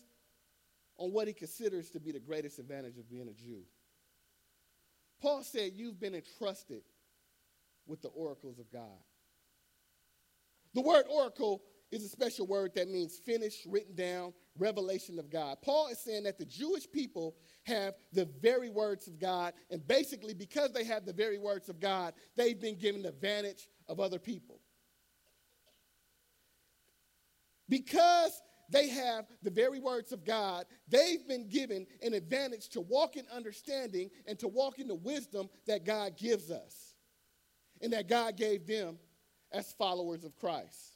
on 0.98 1.12
what 1.12 1.28
he 1.28 1.34
considers 1.34 1.90
to 1.92 2.00
be 2.00 2.12
the 2.12 2.20
greatest 2.20 2.60
advantage 2.60 2.98
of 2.98 3.10
being 3.10 3.28
a 3.28 3.34
Jew. 3.34 3.64
Paul 5.22 5.44
said, 5.44 5.72
You've 5.74 6.00
been 6.00 6.16
entrusted 6.16 6.84
with 7.86 8.02
the 8.02 8.10
oracles 8.10 8.60
of 8.60 8.72
God. 8.72 9.02
The 10.74 10.82
word 10.82 11.06
oracle 11.10 11.62
is 11.94 12.04
a 12.04 12.10
special 12.10 12.48
word 12.48 12.74
that 12.76 12.90
means 12.90 13.18
finished, 13.18 13.66
written 13.66 13.96
down, 13.96 14.34
revelation 14.58 15.20
of 15.20 15.30
God. 15.30 15.58
Paul 15.62 15.88
is 15.88 16.00
saying 16.00 16.24
that 16.24 16.38
the 16.38 16.46
Jewish 16.46 16.90
people 16.92 17.36
have 17.64 17.94
the 18.12 18.26
very 18.42 18.70
words 18.70 19.08
of 19.08 19.20
God, 19.20 19.54
and 19.70 19.86
basically, 19.88 20.34
because 20.34 20.72
they 20.72 20.84
have 20.84 21.06
the 21.06 21.14
very 21.14 21.38
words 21.38 21.70
of 21.70 21.80
God, 21.80 22.14
they've 22.36 22.60
been 22.60 22.78
given 22.78 23.02
the 23.04 23.10
advantage 23.10 23.68
of 23.88 24.00
other 24.00 24.20
people. 24.20 24.60
Because 27.70 28.42
they 28.70 28.90
have 28.90 29.26
the 29.42 29.52
very 29.52 29.80
words 29.80 30.12
of 30.12 30.26
God, 30.26 30.66
they've 30.88 31.28
been 31.28 31.48
given 31.50 31.86
an 32.02 32.14
advantage 32.14 32.70
to 32.70 32.82
walk 32.82 33.18
in 33.18 33.26
understanding 33.34 34.10
and 34.26 34.40
to 34.40 34.48
walk 34.48 34.80
in 34.80 34.88
the 34.88 34.96
wisdom 34.96 35.50
that 35.68 35.86
God 35.86 36.18
gives 36.18 36.50
us. 36.50 36.96
and 37.82 37.92
that 37.94 38.08
God 38.08 38.38
gave 38.38 38.66
them 38.66 38.98
as 39.52 39.74
followers 39.74 40.24
of 40.24 40.36
Christ. 40.38 40.93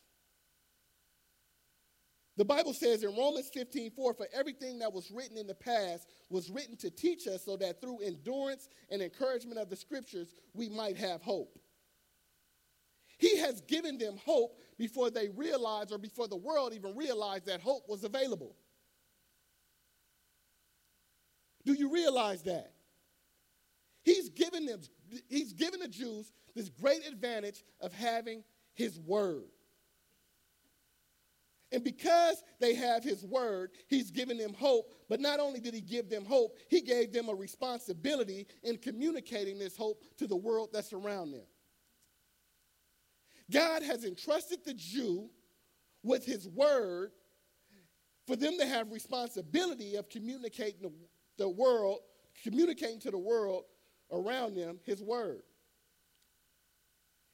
The 2.38 2.46
Bible 2.46 2.74
says 2.74 3.04
in 3.04 3.16
Romans 3.16 3.50
15, 3.52 3.92
4, 3.92 4.14
for 4.14 4.28
everything 4.32 4.78
that 4.80 4.94
was 4.94 5.10
written 5.10 5.38
in 5.38 5.48
the 5.48 5.56
past 5.56 6.08
was 6.30 6.52
written 6.52 6.78
to 6.78 6.92
teach 6.92 7.26
us 7.26 7.44
so 7.44 7.58
that 7.58 7.82
through 7.82 8.00
endurance 8.06 8.70
and 8.92 9.02
encouragement 9.02 9.60
of 9.60 9.72
the 9.72 9.76
scriptures, 9.76 10.36
we 10.54 10.70
might 10.70 10.98
have 10.98 11.24
hope. 11.24 11.58
He 13.18 13.38
has 13.38 13.62
given 13.62 13.98
them 13.98 14.18
hope 14.24 14.60
before 14.78 15.10
they 15.10 15.30
realized 15.30 15.92
or 15.92 15.98
before 15.98 16.28
the 16.28 16.38
world 16.38 16.74
even 16.74 16.96
realized 16.96 17.48
that 17.48 17.62
hope 17.62 17.90
was 17.90 18.04
available. 18.04 18.56
Do 21.66 21.74
you 21.74 21.92
realize 21.92 22.44
that? 22.44 22.74
He's 24.04 24.30
given 24.30 24.68
them, 24.68 24.80
he's 25.28 25.54
given 25.54 25.80
the 25.80 25.88
Jews 25.88 26.32
this 26.56 26.70
great 26.70 27.06
advantage 27.08 27.64
of 27.82 27.92
having 27.94 28.44
his 28.76 29.00
word. 29.00 29.50
And 31.72 31.84
because 31.84 32.44
they 32.60 32.76
have 32.76 33.04
his 33.04 33.26
word, 33.26 33.72
he's 33.88 34.10
given 34.10 34.38
them 34.38 34.54
hope. 34.54 34.94
But 35.10 35.20
not 35.20 35.40
only 35.40 35.60
did 35.60 35.74
he 35.74 35.82
give 35.82 36.10
them 36.10 36.24
hope, 36.24 36.58
he 36.70 36.82
gave 36.82 37.12
them 37.12 37.28
a 37.28 37.36
responsibility 37.36 38.48
in 38.64 38.78
communicating 38.78 39.60
this 39.60 39.76
hope 39.76 40.02
to 40.18 40.28
the 40.28 40.36
world 40.36 40.70
that's 40.72 40.94
around 40.94 41.32
them. 41.32 41.46
God 43.52 43.84
has 43.84 44.06
entrusted 44.06 44.60
the 44.66 44.74
Jew 44.74 45.30
with 46.04 46.26
his 46.26 46.48
word 46.48 47.12
for 48.26 48.36
them 48.36 48.58
to 48.60 48.66
have 48.66 48.92
responsibility 48.92 49.96
of 49.96 50.10
communicating 50.10 50.82
the, 50.82 50.92
the 51.38 51.50
world, 51.50 52.00
communicating 52.44 53.00
to 53.02 53.12
the 53.12 53.18
world 53.18 53.64
around 54.12 54.56
them 54.56 54.80
his 54.84 55.02
word. 55.02 55.42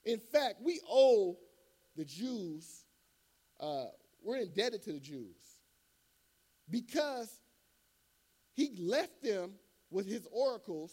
In 0.06 0.20
fact, 0.20 0.56
we 0.62 0.80
owe 0.90 1.38
the 1.96 2.06
Jews 2.06 2.86
uh, 3.60 3.86
we're 4.24 4.38
indebted 4.38 4.84
to 4.84 4.94
the 4.94 5.00
Jews 5.00 5.38
because 6.70 7.30
he 8.54 8.72
left 8.78 9.22
them 9.24 9.54
with 9.90 10.08
his 10.08 10.28
oracles. 10.32 10.92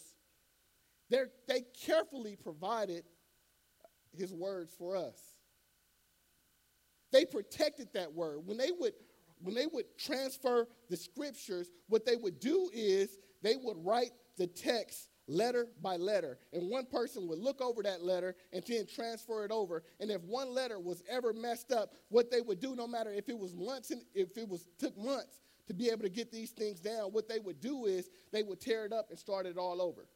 They're, 1.09 1.29
they 1.47 1.63
carefully 1.85 2.35
provided 2.35 3.03
his 4.13 4.33
words 4.33 4.73
for 4.77 4.95
us. 4.95 5.19
They 7.11 7.25
protected 7.25 7.89
that 7.93 8.13
word. 8.13 8.39
When 8.45 8.57
they 8.57 8.71
would 8.71 8.93
when 9.43 9.55
they 9.55 9.65
would 9.65 9.85
transfer 9.97 10.67
the 10.89 10.95
scriptures, 10.95 11.71
what 11.87 12.05
they 12.05 12.15
would 12.15 12.39
do 12.39 12.69
is 12.73 13.17
they 13.41 13.55
would 13.55 13.77
write 13.79 14.11
the 14.37 14.45
text 14.45 15.09
letter 15.31 15.67
by 15.81 15.95
letter. 15.95 16.37
And 16.53 16.69
one 16.69 16.85
person 16.85 17.27
would 17.27 17.39
look 17.39 17.61
over 17.61 17.81
that 17.83 18.03
letter 18.03 18.35
and 18.51 18.63
then 18.67 18.85
transfer 18.85 19.45
it 19.45 19.51
over. 19.51 19.83
And 19.99 20.11
if 20.11 20.21
one 20.23 20.53
letter 20.53 20.79
was 20.79 21.03
ever 21.09 21.33
messed 21.33 21.71
up, 21.71 21.93
what 22.09 22.29
they 22.29 22.41
would 22.41 22.59
do, 22.59 22.75
no 22.75 22.87
matter 22.87 23.11
if 23.11 23.29
it 23.29 23.37
was 23.37 23.55
months 23.55 23.91
and 23.91 24.01
if 24.13 24.37
it 24.37 24.47
was 24.47 24.67
took 24.77 24.97
months 24.97 25.39
to 25.67 25.73
be 25.73 25.89
able 25.89 26.03
to 26.03 26.09
get 26.09 26.31
these 26.31 26.51
things 26.51 26.79
down, 26.79 27.11
what 27.11 27.29
they 27.29 27.39
would 27.39 27.61
do 27.61 27.85
is 27.85 28.09
they 28.31 28.43
would 28.43 28.59
tear 28.59 28.85
it 28.85 28.93
up 28.93 29.09
and 29.09 29.17
start 29.17 29.45
it 29.45 29.57
all 29.57 29.81
over. 29.81 30.07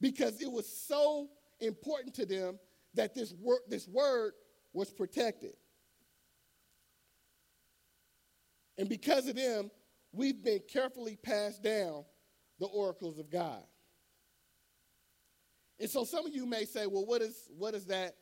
Because 0.00 0.40
it 0.40 0.50
was 0.50 0.68
so 0.68 1.28
important 1.60 2.14
to 2.14 2.26
them 2.26 2.58
that 2.94 3.14
this 3.14 3.32
word, 3.32 3.60
this 3.68 3.88
word 3.88 4.32
was 4.72 4.90
protected. 4.90 5.54
And 8.76 8.88
because 8.88 9.26
of 9.26 9.34
them, 9.34 9.70
we've 10.12 10.42
been 10.42 10.60
carefully 10.68 11.16
passed 11.16 11.62
down 11.62 12.04
the 12.58 12.66
oracles 12.66 13.18
of 13.18 13.30
God. 13.30 13.62
And 15.80 15.88
so 15.88 16.04
some 16.04 16.26
of 16.26 16.34
you 16.34 16.44
may 16.44 16.64
say, 16.64 16.86
well, 16.86 17.06
what, 17.06 17.22
is, 17.22 17.48
what, 17.56 17.74
is 17.74 17.86
that, 17.86 18.16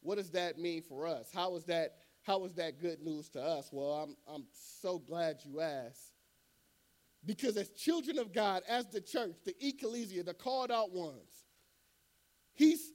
what 0.00 0.16
does 0.16 0.30
that 0.30 0.58
mean 0.58 0.82
for 0.82 1.06
us? 1.06 1.30
How 1.32 1.54
is 1.56 1.64
that, 1.64 1.94
how 2.22 2.44
is 2.44 2.54
that 2.54 2.80
good 2.80 3.00
news 3.00 3.28
to 3.30 3.40
us? 3.40 3.70
Well, 3.72 3.92
I'm, 3.92 4.16
I'm 4.26 4.44
so 4.52 4.98
glad 4.98 5.38
you 5.44 5.60
asked. 5.60 6.12
Because 7.24 7.56
as 7.56 7.68
children 7.70 8.18
of 8.18 8.32
God, 8.32 8.62
as 8.68 8.86
the 8.86 9.00
church, 9.00 9.34
the 9.44 9.54
ecclesia, 9.60 10.22
the 10.22 10.34
called 10.34 10.70
out 10.70 10.92
ones, 10.92 11.44
He's 12.54 12.92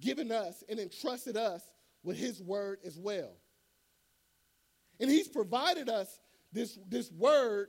given 0.00 0.32
us 0.32 0.62
and 0.68 0.80
entrusted 0.80 1.36
us 1.36 1.62
with 2.02 2.16
His 2.16 2.42
word 2.42 2.78
as 2.84 2.98
well. 2.98 3.32
And 5.00 5.10
He's 5.10 5.28
provided 5.28 5.88
us 5.88 6.18
this, 6.52 6.78
this 6.88 7.10
word 7.12 7.68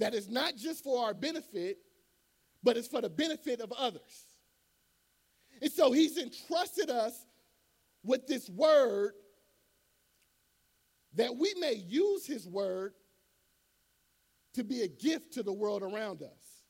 that 0.00 0.14
is 0.14 0.28
not 0.28 0.56
just 0.56 0.82
for 0.82 1.04
our 1.04 1.14
benefit, 1.14 1.78
but 2.62 2.76
it's 2.76 2.88
for 2.88 3.00
the 3.00 3.08
benefit 3.08 3.60
of 3.60 3.70
others. 3.72 4.24
And 5.62 5.70
so 5.70 5.92
he's 5.92 6.16
entrusted 6.16 6.88
us 6.88 7.26
with 8.02 8.26
this 8.26 8.48
word 8.48 9.12
that 11.14 11.36
we 11.36 11.54
may 11.58 11.74
use 11.74 12.26
his 12.26 12.48
word 12.48 12.94
to 14.54 14.64
be 14.64 14.82
a 14.82 14.88
gift 14.88 15.34
to 15.34 15.42
the 15.42 15.52
world 15.52 15.82
around 15.82 16.22
us. 16.22 16.64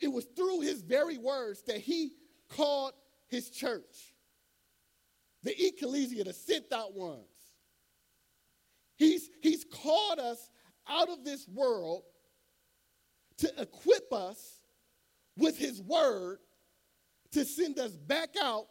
It 0.00 0.08
was 0.08 0.26
through 0.36 0.60
his 0.60 0.82
very 0.82 1.16
words 1.16 1.62
that 1.62 1.78
he 1.78 2.12
called 2.50 2.92
his 3.28 3.48
church, 3.48 4.14
the 5.42 5.54
ecclesia, 5.66 6.24
the 6.24 6.34
sent 6.34 6.72
out 6.72 6.94
ones. 6.94 7.35
He's, 8.96 9.30
he's 9.42 9.64
called 9.64 10.18
us 10.18 10.48
out 10.88 11.08
of 11.08 11.24
this 11.24 11.46
world 11.48 12.02
to 13.38 13.52
equip 13.60 14.12
us 14.12 14.60
with 15.36 15.58
his 15.58 15.82
word 15.82 16.38
to 17.32 17.44
send 17.44 17.78
us 17.78 17.92
back 17.92 18.30
out 18.42 18.66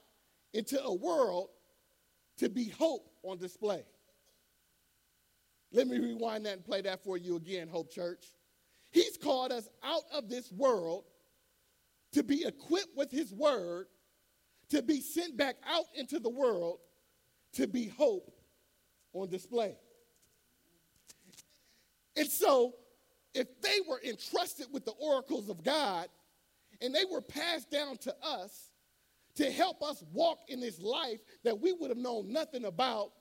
into 0.53 0.81
a 0.81 0.93
world 0.93 1.49
to 2.37 2.49
be 2.49 2.69
hope 2.69 3.07
on 3.23 3.37
display. 3.37 3.83
Let 5.71 5.87
me 5.87 5.99
rewind 5.99 6.45
that 6.45 6.53
and 6.53 6.65
play 6.65 6.81
that 6.81 7.03
for 7.03 7.17
you 7.17 7.35
again, 7.35 7.67
Hope 7.67 7.91
Church. 7.91 8.25
He's 8.91 9.17
called 9.17 9.51
us 9.51 9.67
out 9.83 10.03
of 10.13 10.29
this 10.29 10.51
world 10.51 11.03
to 12.13 12.23
be 12.23 12.45
equipped 12.45 12.95
with 12.95 13.11
his 13.11 13.33
word, 13.33 13.87
to 14.69 14.81
be 14.81 15.01
sent 15.01 15.35
back 15.35 15.57
out 15.67 15.85
into 15.93 16.19
the 16.19 16.29
world 16.29 16.79
to 17.53 17.67
be 17.67 17.87
hope 17.87 18.31
on 19.13 19.29
display. 19.29 19.75
And 22.15 22.27
so, 22.27 22.73
if 23.33 23.47
they 23.61 23.79
were 23.87 23.99
entrusted 24.03 24.67
with 24.71 24.85
the 24.85 24.93
oracles 24.93 25.49
of 25.49 25.63
God 25.63 26.07
and 26.81 26.95
they 26.95 27.03
were 27.09 27.21
passed 27.21 27.69
down 27.69 27.97
to 27.97 28.15
us 28.23 28.71
to 29.35 29.51
help 29.51 29.83
us 29.83 30.03
walk 30.13 30.39
in 30.47 30.61
this 30.61 30.79
life 30.79 31.19
that 31.43 31.59
we 31.59 31.73
would 31.73 31.89
have 31.89 31.97
known 31.97 32.31
nothing 32.31 32.65
about, 32.65 33.11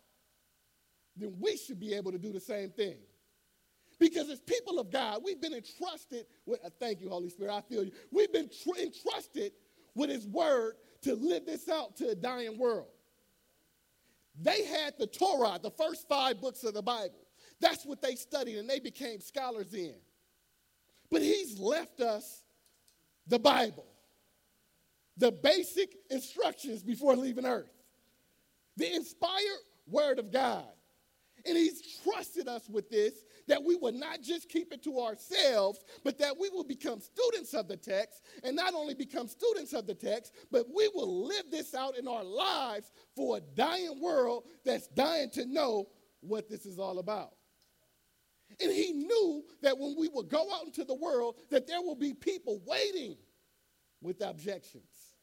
then 1.16 1.34
we 1.40 1.56
should 1.56 1.80
be 1.80 1.94
able 1.94 2.12
to 2.12 2.18
do 2.18 2.32
the 2.32 2.40
same 2.40 2.70
thing. 2.70 2.96
Because 3.98 4.28
as 4.28 4.40
people 4.40 4.78
of 4.78 4.90
God, 4.90 5.22
we've 5.24 5.40
been 5.40 5.54
entrusted 5.54 6.26
with, 6.46 6.64
uh, 6.64 6.70
thank 6.80 7.00
you, 7.00 7.08
Holy 7.08 7.28
Spirit, 7.28 7.52
I 7.52 7.60
feel 7.60 7.84
you. 7.84 7.92
We've 8.10 8.32
been 8.32 8.48
tr- 8.48 8.80
entrusted 8.80 9.52
with 9.94 10.10
His 10.10 10.26
Word 10.26 10.74
to 11.02 11.14
live 11.14 11.46
this 11.46 11.68
out 11.68 11.96
to 11.96 12.08
a 12.08 12.14
dying 12.14 12.58
world. 12.58 12.88
They 14.40 14.64
had 14.64 14.94
the 14.98 15.06
Torah, 15.06 15.60
the 15.62 15.70
first 15.70 16.08
five 16.08 16.40
books 16.40 16.64
of 16.64 16.74
the 16.74 16.82
Bible. 16.82 17.23
That's 17.60 17.84
what 17.84 18.02
they 18.02 18.14
studied 18.14 18.58
and 18.58 18.68
they 18.68 18.80
became 18.80 19.20
scholars 19.20 19.74
in. 19.74 19.94
But 21.10 21.22
he's 21.22 21.58
left 21.58 22.00
us 22.00 22.42
the 23.26 23.38
Bible, 23.38 23.86
the 25.16 25.32
basic 25.32 25.96
instructions 26.10 26.82
before 26.82 27.16
leaving 27.16 27.46
earth, 27.46 27.70
the 28.76 28.92
inspired 28.92 29.62
word 29.86 30.18
of 30.18 30.32
God. 30.32 30.66
And 31.46 31.56
he's 31.56 32.00
trusted 32.02 32.48
us 32.48 32.68
with 32.70 32.88
this 32.88 33.12
that 33.46 33.62
we 33.62 33.76
will 33.76 33.92
not 33.92 34.22
just 34.22 34.48
keep 34.48 34.72
it 34.72 34.82
to 34.84 35.00
ourselves, 35.00 35.84
but 36.02 36.18
that 36.18 36.38
we 36.38 36.48
will 36.48 36.64
become 36.64 37.00
students 37.00 37.52
of 37.52 37.68
the 37.68 37.76
text. 37.76 38.22
And 38.42 38.56
not 38.56 38.72
only 38.72 38.94
become 38.94 39.28
students 39.28 39.74
of 39.74 39.86
the 39.86 39.94
text, 39.94 40.32
but 40.50 40.66
we 40.74 40.88
will 40.94 41.26
live 41.26 41.50
this 41.50 41.74
out 41.74 41.98
in 41.98 42.08
our 42.08 42.24
lives 42.24 42.90
for 43.14 43.36
a 43.36 43.40
dying 43.40 44.00
world 44.00 44.44
that's 44.64 44.86
dying 44.88 45.28
to 45.30 45.44
know 45.44 45.88
what 46.20 46.48
this 46.48 46.64
is 46.64 46.78
all 46.78 46.98
about. 46.98 47.34
And 48.60 48.72
he 48.72 48.92
knew 48.92 49.44
that 49.62 49.78
when 49.78 49.96
we 49.98 50.08
would 50.08 50.28
go 50.28 50.52
out 50.52 50.64
into 50.64 50.84
the 50.84 50.94
world, 50.94 51.36
that 51.50 51.66
there 51.66 51.80
will 51.80 51.96
be 51.96 52.14
people 52.14 52.60
waiting 52.66 53.16
with 54.00 54.20
objections. 54.22 55.14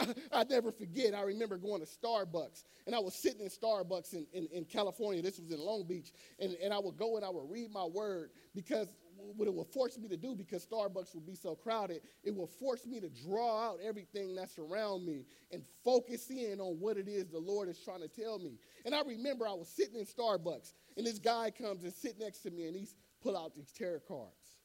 I, 0.32 0.44
never 0.44 0.72
forget, 0.72 1.14
I 1.14 1.22
remember 1.22 1.58
going 1.58 1.80
to 1.80 1.86
Starbucks, 1.86 2.64
and 2.86 2.94
I 2.94 2.98
was 2.98 3.14
sitting 3.14 3.40
in 3.40 3.48
Starbucks 3.48 4.14
in, 4.14 4.26
in, 4.32 4.48
in 4.52 4.64
California. 4.64 5.22
This 5.22 5.38
was 5.38 5.50
in 5.50 5.60
Long 5.60 5.86
Beach. 5.86 6.12
And, 6.38 6.56
and 6.62 6.72
I 6.72 6.78
would 6.78 6.96
go 6.96 7.16
and 7.16 7.24
I 7.24 7.30
would 7.30 7.50
read 7.50 7.70
my 7.72 7.84
word 7.84 8.30
because 8.54 8.94
what 9.36 9.48
it 9.48 9.54
will 9.54 9.64
force 9.64 9.98
me 9.98 10.08
to 10.08 10.16
do, 10.16 10.34
because 10.34 10.64
Starbucks 10.66 11.14
will 11.14 11.22
be 11.26 11.34
so 11.34 11.54
crowded, 11.54 12.02
it 12.24 12.34
will 12.34 12.46
force 12.46 12.86
me 12.86 13.00
to 13.00 13.08
draw 13.08 13.70
out 13.70 13.78
everything 13.82 14.34
that's 14.34 14.58
around 14.58 15.06
me 15.06 15.24
and 15.52 15.62
focus 15.84 16.30
in 16.30 16.60
on 16.60 16.78
what 16.80 16.96
it 16.96 17.08
is 17.08 17.28
the 17.28 17.38
Lord 17.38 17.68
is 17.68 17.78
trying 17.78 18.00
to 18.00 18.08
tell 18.08 18.38
me. 18.38 18.58
And 18.84 18.94
I 18.94 19.02
remember 19.02 19.46
I 19.46 19.52
was 19.52 19.68
sitting 19.68 19.98
in 19.98 20.06
Starbucks, 20.06 20.72
and 20.96 21.06
this 21.06 21.18
guy 21.18 21.50
comes 21.50 21.84
and 21.84 21.92
sit 21.92 22.18
next 22.18 22.40
to 22.40 22.50
me, 22.50 22.66
and 22.66 22.76
he's 22.76 22.94
pull 23.22 23.36
out 23.36 23.54
these 23.54 23.70
tarot 23.72 24.00
cards. 24.08 24.56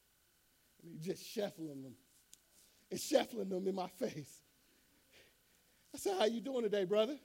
And 0.82 0.92
he's 0.92 1.04
just 1.04 1.26
shuffling 1.26 1.82
them. 1.82 1.94
and 2.90 3.00
shuffling 3.00 3.48
them 3.48 3.66
in 3.66 3.74
my 3.74 3.88
face. 3.88 4.40
I 5.94 5.98
said, 5.98 6.16
How 6.18 6.24
you 6.26 6.40
doing 6.40 6.62
today, 6.62 6.84
brother? 6.84 7.16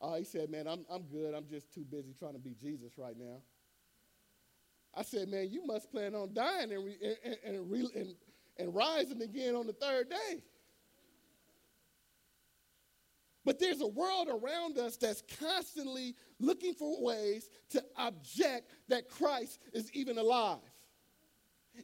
Uh, 0.00 0.14
he 0.14 0.24
said, 0.24 0.50
Man, 0.50 0.66
I'm, 0.66 0.84
I'm 0.90 1.02
good. 1.02 1.34
I'm 1.34 1.46
just 1.48 1.72
too 1.72 1.84
busy 1.84 2.14
trying 2.18 2.34
to 2.34 2.38
be 2.38 2.54
Jesus 2.60 2.92
right 2.98 3.16
now. 3.18 3.42
I 4.98 5.02
said, 5.02 5.28
Man, 5.28 5.48
you 5.50 5.64
must 5.64 5.90
plan 5.92 6.14
on 6.14 6.34
dying 6.34 6.72
and, 6.72 6.84
and, 7.24 7.36
and, 7.44 7.90
and, 7.94 8.14
and 8.58 8.74
rising 8.74 9.22
again 9.22 9.54
on 9.54 9.66
the 9.66 9.72
third 9.72 10.10
day. 10.10 10.42
But 13.44 13.60
there's 13.60 13.80
a 13.80 13.86
world 13.86 14.28
around 14.28 14.76
us 14.76 14.96
that's 14.96 15.22
constantly 15.38 16.16
looking 16.40 16.74
for 16.74 17.02
ways 17.02 17.48
to 17.70 17.82
object 17.96 18.70
that 18.88 19.08
Christ 19.08 19.60
is 19.72 19.90
even 19.92 20.18
alive. 20.18 20.58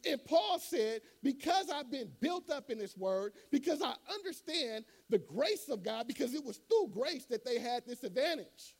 And 0.05 0.23
Paul 0.25 0.59
said, 0.59 1.01
Because 1.23 1.69
I've 1.69 1.89
been 1.89 2.11
built 2.19 2.49
up 2.49 2.69
in 2.69 2.77
this 2.77 2.97
word, 2.97 3.31
because 3.49 3.81
I 3.81 3.93
understand 4.13 4.83
the 5.09 5.19
grace 5.19 5.69
of 5.69 5.83
God, 5.83 6.05
because 6.07 6.33
it 6.33 6.43
was 6.43 6.59
through 6.69 6.89
grace 6.93 7.25
that 7.27 7.45
they 7.45 7.59
had 7.59 7.85
this 7.87 8.03
advantage. 8.03 8.75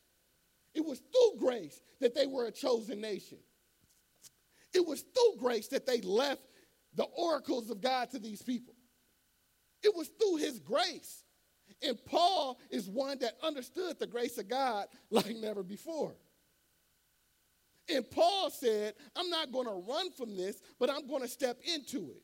It 0.74 0.84
was 0.84 1.00
through 1.00 1.40
grace 1.40 1.80
that 2.00 2.14
they 2.14 2.26
were 2.26 2.46
a 2.46 2.52
chosen 2.52 3.00
nation. 3.00 3.38
It 4.76 4.86
was 4.86 5.00
through 5.00 5.40
grace 5.40 5.68
that 5.68 5.86
they 5.86 6.02
left 6.02 6.42
the 6.94 7.04
oracles 7.04 7.70
of 7.70 7.80
God 7.80 8.10
to 8.10 8.18
these 8.18 8.42
people. 8.42 8.74
It 9.82 9.94
was 9.96 10.10
through 10.20 10.36
his 10.36 10.58
grace. 10.58 11.24
And 11.82 11.98
Paul 12.04 12.58
is 12.70 12.86
one 12.86 13.18
that 13.20 13.38
understood 13.42 13.98
the 13.98 14.06
grace 14.06 14.36
of 14.36 14.48
God 14.48 14.86
like 15.10 15.34
never 15.34 15.62
before. 15.62 16.14
And 17.88 18.08
Paul 18.10 18.50
said, 18.50 18.94
I'm 19.14 19.30
not 19.30 19.50
going 19.50 19.66
to 19.66 19.82
run 19.88 20.10
from 20.12 20.36
this, 20.36 20.60
but 20.78 20.90
I'm 20.90 21.06
going 21.06 21.22
to 21.22 21.28
step 21.28 21.58
into 21.74 22.10
it. 22.10 22.22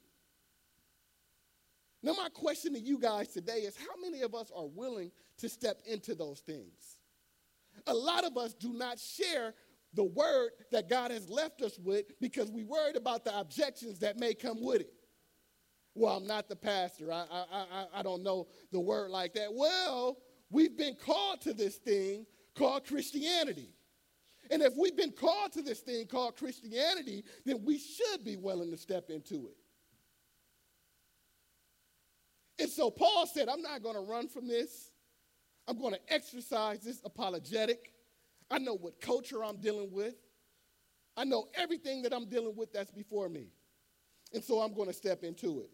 Now, 2.02 2.12
my 2.12 2.28
question 2.35 2.75
to 2.75 2.80
you 2.80 2.99
guys 2.99 3.28
today 3.28 3.61
is 3.61 3.76
how 3.78 3.99
many 4.02 4.21
of 4.21 4.35
us 4.35 4.52
are 4.54 4.66
willing 4.66 5.11
to 5.38 5.49
step 5.49 5.80
into 5.87 6.14
those 6.14 6.40
things? 6.40 6.99
A 7.87 7.94
lot 7.94 8.25
of 8.25 8.37
us 8.37 8.52
do 8.52 8.75
not 8.75 8.99
share 8.99 9.54
the 9.94 10.04
word 10.04 10.50
that 10.70 10.88
God 10.88 11.11
has 11.11 11.28
left 11.28 11.62
us 11.62 11.78
with 11.78 12.06
because 12.20 12.50
we 12.50 12.64
worried 12.64 12.96
about 12.96 13.25
the 13.25 13.38
objections 13.38 13.99
that 14.00 14.18
may 14.18 14.34
come 14.34 14.64
with 14.64 14.80
it. 14.80 14.92
Well, 15.94 16.16
I'm 16.16 16.26
not 16.26 16.49
the 16.49 16.56
pastor. 16.56 17.12
I, 17.12 17.26
I, 17.30 17.44
I, 17.52 17.87
I 17.96 18.02
don't 18.02 18.22
know 18.22 18.49
the 18.70 18.80
word 18.80 19.11
like 19.11 19.34
that. 19.34 19.52
Well, 19.52 20.16
we've 20.50 20.76
been 20.76 20.94
called 20.94 21.42
to 21.42 21.52
this 21.52 21.76
thing 21.76 22.25
called 22.56 22.87
Christianity. 22.87 23.75
And 24.50 24.62
if 24.62 24.72
we've 24.76 24.96
been 24.96 25.12
called 25.12 25.52
to 25.52 25.62
this 25.62 25.80
thing 25.80 26.06
called 26.06 26.37
Christianity, 26.37 27.25
then 27.44 27.62
we 27.64 27.78
should 27.78 28.25
be 28.25 28.37
willing 28.37 28.70
to 28.70 28.76
step 28.76 29.11
into 29.11 29.49
it. 29.49 29.56
And 32.58 32.70
so 32.70 32.90
Paul 32.90 33.26
said, 33.26 33.49
I'm 33.49 33.62
not 33.62 33.82
going 33.82 33.94
to 33.94 34.02
run 34.02 34.28
from 34.28 34.46
this. 34.46 34.90
I'm 35.68 35.78
going 35.78 35.94
to 35.94 36.12
exercise 36.12 36.80
this 36.80 37.00
apologetic. 37.04 37.91
I 38.52 38.59
know 38.59 38.75
what 38.75 39.00
culture 39.00 39.42
I'm 39.42 39.56
dealing 39.56 39.90
with. 39.90 40.14
I 41.16 41.25
know 41.25 41.49
everything 41.54 42.02
that 42.02 42.12
I'm 42.12 42.26
dealing 42.26 42.54
with 42.54 42.71
that's 42.73 42.90
before 42.90 43.30
me. 43.30 43.49
And 44.35 44.44
so 44.44 44.61
I'm 44.61 44.75
going 44.75 44.88
to 44.88 44.94
step 44.94 45.25
into 45.25 45.61
it. 45.61 45.71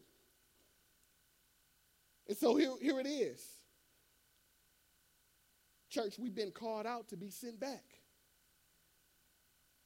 And 2.28 2.36
so 2.36 2.56
here, 2.56 2.72
here 2.80 3.00
it 3.00 3.06
is. 3.06 3.44
Church, 5.90 6.18
we've 6.18 6.34
been 6.34 6.52
called 6.52 6.86
out 6.86 7.08
to 7.08 7.16
be 7.16 7.30
sent 7.30 7.58
back. 7.58 7.84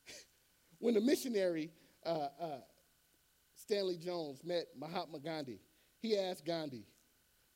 when 0.79 0.95
the 0.95 1.01
missionary 1.01 1.71
uh, 2.05 2.29
uh, 2.41 2.61
Stanley 3.55 3.97
Jones 3.97 4.43
met 4.45 4.67
Mahatma 4.79 5.19
Gandhi, 5.21 5.61
he 6.01 6.19
asked 6.19 6.45
Gandhi, 6.45 6.85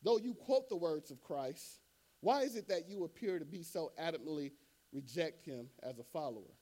though 0.03 0.19
you 0.19 0.33
quote 0.33 0.71
the 0.71 0.77
words 0.77 1.11
of 1.11 1.21
Christ, 1.21 1.81
why 2.21 2.43
is 2.43 2.57
it 2.57 2.69
that 2.69 2.89
you 2.89 3.05
appear 3.05 3.39
to 3.39 3.45
be 3.45 3.63
so 3.63 3.93
adamantly 4.01 4.53
reject 4.97 5.45
him 5.45 5.69
as 5.83 5.99
a 5.99 6.05
follower? 6.05 6.55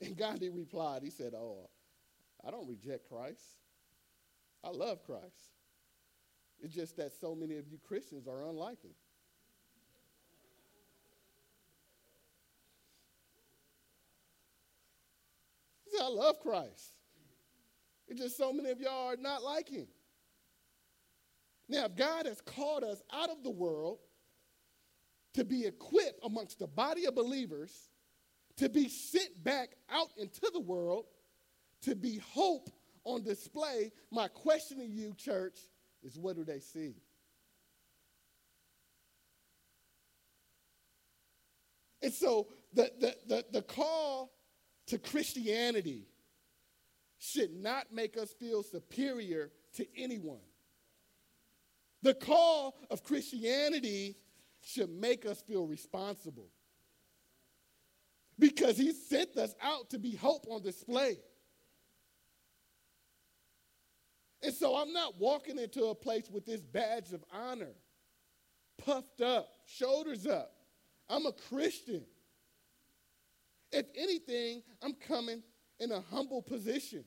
And 0.00 0.16
Gandhi 0.16 0.48
replied, 0.48 1.02
he 1.02 1.10
said, 1.10 1.34
Oh, 1.34 1.68
I 2.44 2.50
don't 2.50 2.68
reject 2.68 3.08
Christ. 3.08 3.42
I 4.64 4.70
love 4.70 5.04
Christ. 5.04 5.52
It's 6.60 6.74
just 6.74 6.96
that 6.96 7.12
so 7.20 7.34
many 7.34 7.56
of 7.56 7.68
you 7.68 7.78
Christians 7.86 8.26
are 8.26 8.42
unlike 8.42 8.82
him. 8.82 8.94
He 15.84 15.96
said, 15.96 16.04
I 16.04 16.08
love 16.08 16.40
Christ. 16.40 16.92
It's 18.08 18.20
just 18.20 18.36
so 18.36 18.52
many 18.52 18.70
of 18.70 18.80
y'all 18.80 19.12
are 19.12 19.16
not 19.16 19.42
like 19.42 19.68
him. 19.68 19.86
Now, 21.68 21.84
if 21.84 21.94
God 21.94 22.26
has 22.26 22.40
called 22.40 22.82
us 22.82 23.02
out 23.12 23.30
of 23.30 23.42
the 23.42 23.50
world 23.50 23.98
to 25.34 25.44
be 25.44 25.66
equipped 25.66 26.20
amongst 26.24 26.58
the 26.58 26.66
body 26.66 27.06
of 27.06 27.14
believers, 27.14 27.90
to 28.56 28.68
be 28.68 28.88
sent 28.88 29.42
back 29.44 29.70
out 29.90 30.08
into 30.16 30.50
the 30.52 30.60
world, 30.60 31.06
to 31.82 31.94
be 31.94 32.18
hope 32.32 32.70
on 33.04 33.22
display, 33.22 33.92
my 34.10 34.28
question 34.28 34.78
to 34.78 34.84
you, 34.84 35.14
church, 35.14 35.58
is 36.02 36.18
what 36.18 36.36
do 36.36 36.44
they 36.44 36.60
see? 36.60 36.94
And 42.02 42.12
so 42.12 42.48
the, 42.74 42.90
the, 43.00 43.16
the, 43.26 43.44
the 43.52 43.62
call 43.62 44.32
to 44.86 44.98
Christianity 44.98 46.06
should 47.18 47.52
not 47.52 47.92
make 47.92 48.16
us 48.16 48.32
feel 48.32 48.62
superior 48.62 49.50
to 49.74 49.86
anyone. 49.96 50.40
The 52.02 52.14
call 52.14 52.76
of 52.90 53.02
Christianity 53.02 54.16
should 54.68 54.90
make 54.90 55.24
us 55.24 55.40
feel 55.40 55.66
responsible 55.66 56.50
because 58.38 58.76
he 58.76 58.92
sent 58.92 59.34
us 59.38 59.54
out 59.62 59.88
to 59.88 59.98
be 59.98 60.14
hope 60.14 60.46
on 60.50 60.62
display. 60.62 61.16
And 64.42 64.52
so 64.52 64.76
I'm 64.76 64.92
not 64.92 65.18
walking 65.18 65.58
into 65.58 65.86
a 65.86 65.94
place 65.94 66.28
with 66.30 66.44
this 66.44 66.60
badge 66.60 67.14
of 67.14 67.24
honor, 67.32 67.72
puffed 68.84 69.22
up, 69.22 69.48
shoulders 69.64 70.26
up. 70.26 70.52
I'm 71.08 71.24
a 71.24 71.32
Christian. 71.32 72.04
If 73.72 73.86
anything, 73.96 74.62
I'm 74.82 74.92
coming 74.92 75.42
in 75.80 75.92
a 75.92 76.02
humble 76.10 76.42
position. 76.42 77.04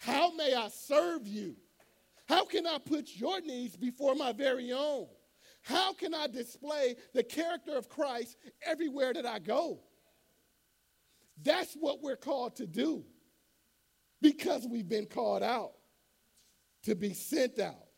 How 0.00 0.34
may 0.34 0.54
I 0.54 0.68
serve 0.68 1.26
you? 1.26 1.56
How 2.28 2.44
can 2.44 2.66
I 2.66 2.76
put 2.76 3.16
your 3.16 3.40
needs 3.40 3.74
before 3.74 4.14
my 4.14 4.32
very 4.32 4.70
own? 4.70 5.06
How 5.64 5.94
can 5.94 6.14
I 6.14 6.26
display 6.26 6.96
the 7.14 7.22
character 7.22 7.74
of 7.74 7.88
Christ 7.88 8.36
everywhere 8.64 9.14
that 9.14 9.24
I 9.24 9.38
go? 9.38 9.80
That's 11.42 11.74
what 11.74 12.02
we're 12.02 12.16
called 12.16 12.56
to 12.56 12.66
do 12.66 13.04
because 14.20 14.66
we've 14.70 14.88
been 14.88 15.06
called 15.06 15.42
out 15.42 15.72
to 16.84 16.94
be 16.94 17.14
sent 17.14 17.58
out. 17.58 17.88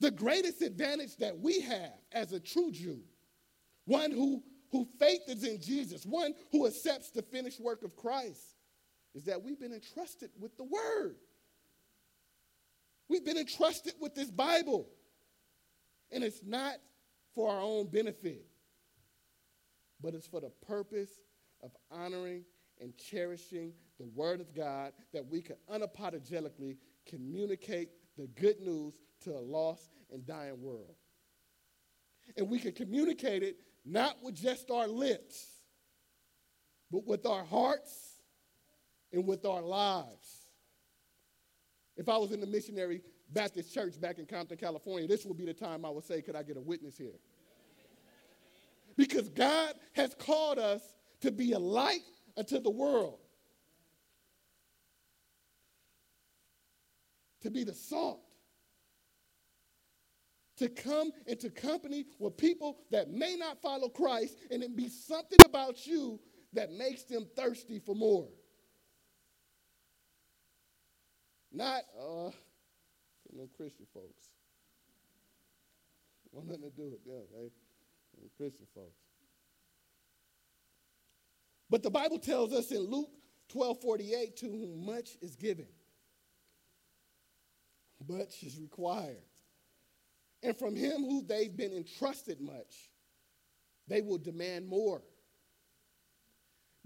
The 0.00 0.10
greatest 0.10 0.62
advantage 0.62 1.16
that 1.18 1.38
we 1.38 1.60
have 1.60 1.92
as 2.12 2.32
a 2.32 2.40
true 2.40 2.72
Jew, 2.72 3.00
one 3.84 4.10
who, 4.10 4.42
who 4.72 4.88
faith 4.98 5.22
is 5.28 5.44
in 5.44 5.60
Jesus, 5.60 6.06
one 6.06 6.32
who 6.50 6.66
accepts 6.66 7.10
the 7.10 7.22
finished 7.22 7.60
work 7.60 7.82
of 7.84 7.94
Christ, 7.94 8.54
is 9.14 9.24
that 9.24 9.42
we've 9.42 9.60
been 9.60 9.74
entrusted 9.74 10.30
with 10.40 10.56
the 10.56 10.64
Word. 10.64 11.16
We've 13.08 13.24
been 13.24 13.38
entrusted 13.38 13.94
with 14.00 14.14
this 14.14 14.30
Bible. 14.30 14.88
And 16.10 16.24
it's 16.24 16.42
not 16.44 16.76
for 17.34 17.50
our 17.50 17.60
own 17.60 17.86
benefit, 17.86 18.46
but 20.00 20.14
it's 20.14 20.26
for 20.26 20.40
the 20.40 20.50
purpose 20.66 21.10
of 21.62 21.70
honoring 21.90 22.44
and 22.80 22.96
cherishing 22.96 23.72
the 23.98 24.06
Word 24.14 24.40
of 24.40 24.54
God 24.54 24.92
that 25.12 25.26
we 25.26 25.42
can 25.42 25.56
unapologetically 25.72 26.76
communicate 27.06 27.90
the 28.16 28.26
good 28.40 28.60
news 28.60 28.94
to 29.24 29.32
a 29.32 29.40
lost 29.40 29.90
and 30.12 30.26
dying 30.26 30.60
world. 30.62 30.94
And 32.36 32.48
we 32.48 32.58
can 32.58 32.72
communicate 32.72 33.42
it 33.42 33.56
not 33.84 34.16
with 34.22 34.34
just 34.34 34.70
our 34.70 34.86
lips, 34.86 35.46
but 36.90 37.06
with 37.06 37.26
our 37.26 37.44
hearts 37.44 38.20
and 39.12 39.26
with 39.26 39.44
our 39.46 39.62
lives. 39.62 40.37
If 41.98 42.08
I 42.08 42.16
was 42.16 42.32
in 42.32 42.40
the 42.40 42.46
missionary 42.46 43.02
Baptist 43.30 43.74
church 43.74 44.00
back 44.00 44.18
in 44.18 44.24
Compton, 44.24 44.56
California, 44.56 45.06
this 45.06 45.26
would 45.26 45.36
be 45.36 45.44
the 45.44 45.52
time 45.52 45.84
I 45.84 45.90
would 45.90 46.04
say, 46.04 46.22
Could 46.22 46.36
I 46.36 46.42
get 46.42 46.56
a 46.56 46.60
witness 46.60 46.96
here? 46.96 47.18
Because 48.96 49.28
God 49.28 49.74
has 49.92 50.14
called 50.14 50.58
us 50.58 50.80
to 51.20 51.30
be 51.30 51.52
a 51.52 51.58
light 51.58 52.00
unto 52.36 52.58
the 52.58 52.70
world. 52.70 53.18
to 57.42 57.50
be 57.50 57.64
the 57.64 57.74
salt, 57.74 58.20
to 60.56 60.68
come 60.68 61.12
into 61.26 61.50
company 61.50 62.04
with 62.18 62.36
people 62.36 62.78
that 62.90 63.10
may 63.10 63.36
not 63.36 63.62
follow 63.62 63.88
Christ, 63.88 64.36
and 64.50 64.62
it 64.62 64.76
be 64.76 64.88
something 64.88 65.42
about 65.44 65.86
you 65.86 66.18
that 66.52 66.72
makes 66.72 67.04
them 67.04 67.26
thirsty 67.36 67.78
for 67.78 67.94
more. 67.94 68.28
Not, 71.52 71.82
uh, 71.98 72.30
them 73.32 73.48
Christian 73.56 73.86
folks. 73.92 74.30
Want 76.32 76.48
nothing 76.48 76.70
to 76.70 76.76
do 76.76 76.90
with 76.90 77.04
them? 77.04 77.22
Them 77.32 78.30
Christian 78.36 78.66
folks. 78.74 78.98
But 81.70 81.82
the 81.82 81.90
Bible 81.90 82.18
tells 82.18 82.52
us 82.52 82.70
in 82.70 82.80
Luke 82.80 83.10
12 83.48 83.80
48, 83.80 84.36
to 84.38 84.46
whom 84.46 84.86
much 84.86 85.16
is 85.20 85.36
given, 85.36 85.66
much 88.08 88.42
is 88.42 88.58
required. 88.58 89.22
And 90.42 90.56
from 90.56 90.76
him 90.76 91.02
who 91.02 91.24
they've 91.26 91.54
been 91.54 91.72
entrusted 91.72 92.40
much, 92.40 92.90
they 93.88 94.02
will 94.02 94.18
demand 94.18 94.68
more. 94.68 95.02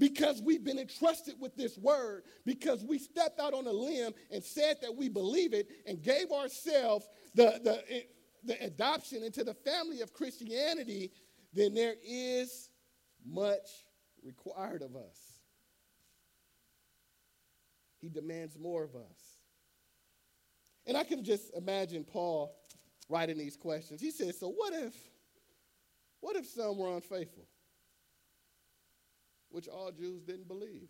Because 0.03 0.43
we've 0.43 0.65
been 0.65 0.81
entrusted 0.81 1.37
with 1.39 1.55
this 1.55 1.79
word, 1.79 2.25
because 2.45 2.83
we 2.83 2.99
stepped 2.99 3.39
out 3.39 3.55
on 3.55 3.69
a 3.69 3.73
limb 3.73 4.13
and 4.33 4.43
said 4.43 4.79
that 4.83 4.97
we 4.97 5.09
believe 5.09 5.55
it 5.55 5.69
and 5.87 6.03
gave 6.03 6.33
ourselves 6.33 7.09
the, 7.37 7.61
the, 7.63 7.85
eh, 7.89 8.01
the 8.43 8.61
adoption 8.65 9.23
into 9.23 9.45
the 9.45 9.55
family 9.55 10.01
of 10.01 10.13
Christianity, 10.13 11.13
then 11.53 11.73
there 11.73 11.95
is 12.05 12.71
much 13.25 13.69
required 14.25 14.83
of 14.83 14.97
us. 14.97 15.39
He 18.01 18.09
demands 18.09 18.59
more 18.59 18.83
of 18.83 18.97
us. 18.97 19.37
And 20.85 20.97
I 20.97 21.05
can 21.05 21.23
just 21.23 21.55
imagine 21.55 22.03
Paul 22.03 22.53
writing 23.09 23.39
these 23.39 23.57
questions. 23.57 24.01
He 24.01 24.11
says, 24.11 24.37
So 24.41 24.49
what 24.49 24.75
if, 24.75 24.97
what 26.19 26.35
if 26.35 26.47
some 26.47 26.77
were 26.77 26.93
unfaithful? 26.93 27.47
Which 29.53 29.69
all 29.69 29.93
Jews 29.93 30.23
didn't 30.23 30.49
believe. 30.49 30.89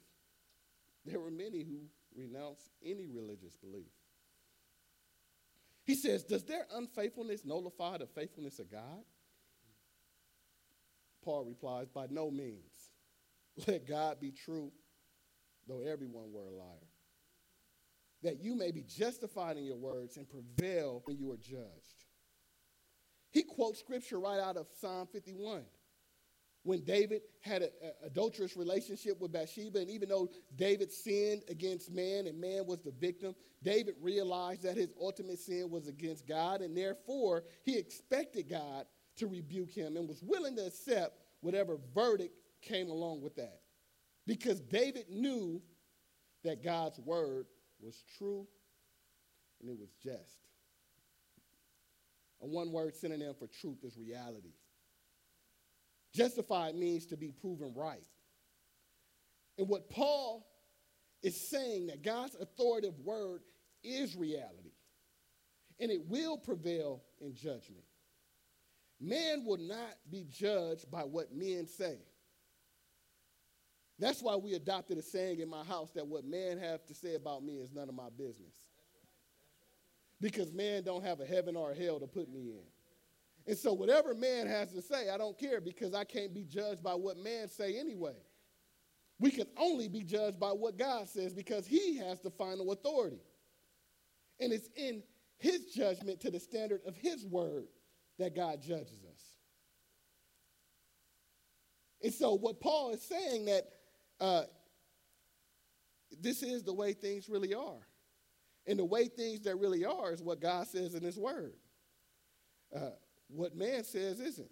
There 1.05 1.21
were 1.21 1.31
many 1.31 1.65
who 1.65 1.81
renounced 2.17 2.71
any 2.85 3.09
religious 3.09 3.57
belief. 3.57 3.91
He 5.85 5.97
says, 5.97 6.23
Does 6.23 6.45
their 6.45 6.67
unfaithfulness 6.73 7.45
nullify 7.45 7.99
the 7.99 8.07
faithfulness 8.07 8.61
of 8.61 8.71
God? 8.71 9.05
Paul 11.25 11.45
replies, 11.45 11.89
By 11.89 12.07
no 12.09 12.31
means. 12.31 12.73
Let 13.67 13.87
God 13.87 14.21
be 14.21 14.31
true, 14.31 14.73
though 15.69 15.83
everyone 15.83 16.33
were 16.33 16.47
a 16.47 16.51
liar. 16.51 16.89
That 18.23 18.41
you 18.41 18.55
may 18.55 18.71
be 18.71 18.83
justified 18.83 19.57
in 19.57 19.65
your 19.65 19.77
words 19.77 20.17
and 20.17 20.29
prevail 20.29 21.03
when 21.05 21.19
you 21.19 21.31
are 21.33 21.37
judged. 21.37 22.05
He 23.33 23.43
quotes 23.43 23.81
scripture 23.81 24.21
right 24.21 24.39
out 24.39 24.57
of 24.57 24.69
Psalm 24.81 25.09
51 25.13 25.65
when 26.65 26.85
David 26.85 27.23
had 27.41 27.63
an 27.63 27.71
adulterous 28.05 28.57
relationship 28.57 29.21
with 29.21 29.33
Bathsheba, 29.33 29.81
and 29.81 29.91
even 29.91 30.09
though 30.09 30.31
David 30.57 30.93
sinned 30.93 31.43
against 31.49 31.91
man 31.91 32.27
and 32.27 32.41
man 32.41 32.67
was 32.67 32.81
the 32.81 32.93
victim, 32.93 33.35
David 33.63 33.95
realized 34.01 34.63
that 34.63 34.77
his 34.77 34.93
ultimate 35.01 35.39
sin 35.39 35.71
was 35.71 35.89
against 35.89 36.27
God, 36.27 36.61
and 36.61 36.77
therefore 36.77 37.45
he 37.65 37.77
expected 37.77 38.49
God 38.49 38.87
to 39.17 39.27
rebuke 39.27 39.73
him 39.73 39.97
and 39.97 40.09
was 40.09 40.23
willing 40.23 40.57
to 40.57 40.67
accept 40.67 41.19
whatever 41.41 41.79
verdict 41.95 42.35
came 42.63 42.89
along 42.89 43.21
with 43.23 43.35
that. 43.37 43.61
Because 44.27 44.61
David 44.61 45.07
knew 45.11 45.61
that 46.45 46.63
God's 46.63 46.99
word 47.01 47.47
was 47.81 48.03
true 48.17 48.47
and 49.61 49.71
it 49.71 49.79
was 49.79 49.91
just. 50.03 50.39
A 52.41 52.47
one 52.47 52.73
word 52.73 52.95
synonym 52.95 53.35
for 53.39 53.47
truth 53.47 53.85
is 53.85 53.97
reality. 53.97 54.55
Justified 56.15 56.75
means 56.75 57.07
to 57.07 57.17
be 57.17 57.33
proven 57.33 57.73
right. 57.75 58.07
And 59.59 59.69
what 59.69 59.89
Paul 59.91 60.47
is 61.23 61.49
saying 61.49 61.87
that 61.87 62.03
God's 62.03 62.35
authoritative 62.35 62.99
word 63.01 63.43
is 63.83 64.17
reality, 64.17 64.73
and 65.81 65.91
it 65.91 66.07
will 66.07 66.37
prevail 66.37 67.03
in 67.21 67.35
judgment. 67.35 67.85
Man 69.01 69.45
will 69.45 69.59
not 69.59 69.97
be 70.11 70.25
judged 70.31 70.91
by 70.91 71.03
what 71.03 71.35
men 71.35 71.67
say. 71.67 71.99
That's 73.99 74.23
why 74.23 74.37
we 74.37 74.55
adopted 74.55 74.99
a 74.99 75.03
saying 75.03 75.41
in 75.41 75.49
my 75.49 75.65
house 75.65 75.91
that 75.93 76.07
what 76.07 76.25
man 76.25 76.59
have 76.59 76.85
to 76.87 76.95
say 76.95 77.15
about 77.15 77.45
me 77.45 77.55
is 77.55 77.73
none 77.73 77.89
of 77.89 77.95
my 77.95 78.09
business. 78.17 78.55
Because 80.21 80.53
man 80.53 80.83
don't 80.85 81.05
have 81.05 81.21
a 81.21 81.27
heaven 81.27 81.57
or 81.57 81.73
a 81.73 81.75
hell 81.75 81.99
to 82.01 82.07
put 82.07 82.29
me 82.29 82.51
in. 82.51 82.65
And 83.47 83.57
so 83.57 83.73
whatever 83.73 84.15
man 84.15 84.47
has 84.47 84.73
to 84.73 84.83
say, 84.83 85.11
I 85.11 85.19
don't 85.19 85.39
care 85.39 85.61
because 85.61 85.95
I 85.95 86.05
can't 86.05 86.33
be 86.33 86.45
judged 86.45 86.83
by 86.83 86.95
what 86.95 87.17
man 87.17 87.49
say 87.49 87.79
anyway. 87.79 88.17
We 89.19 89.31
can 89.31 89.47
only 89.57 89.89
be 89.89 90.03
judged 90.03 90.39
by 90.39 90.51
what 90.51 90.77
God 90.77 91.09
says 91.09 91.33
because 91.33 91.67
he 91.67 91.97
has 91.99 92.21
the 92.21 92.31
final 92.31 92.73
authority. 92.73 93.21
And 94.41 94.53
it's 94.53 94.69
in 94.77 95.03
his 95.39 95.67
judgment 95.67 96.21
to 96.21 96.31
the 96.31 96.41
standard 96.41 96.81
of 96.87 96.97
his 96.97 97.25
word 97.27 97.67
that 98.19 98.35
God 98.35 98.63
judges 98.63 99.05
us. 99.13 99.23
And 102.03 102.13
so 102.13 102.35
what 102.35 102.61
Paul 102.61 102.91
is 102.91 103.03
saying 103.03 103.47
that 103.47 103.65
uh, 104.21 104.43
this 106.21 106.43
is 106.43 106.63
the 106.63 106.73
way 106.73 106.93
things 106.93 107.29
really 107.29 107.55
are. 107.55 107.87
And 108.67 108.79
the 108.79 108.85
way 108.85 109.09
things 109.09 109.41
that 109.43 109.57
really 109.57 109.85
are 109.85 110.13
is 110.13 110.23
what 110.23 110.41
God 110.41 110.69
says 110.69 110.95
in 110.95 111.03
his 111.03 111.19
word. 111.19 111.55
Uh, 112.75 112.91
what 113.35 113.55
man 113.55 113.85
says 113.85 114.21
isn't. 114.21 114.51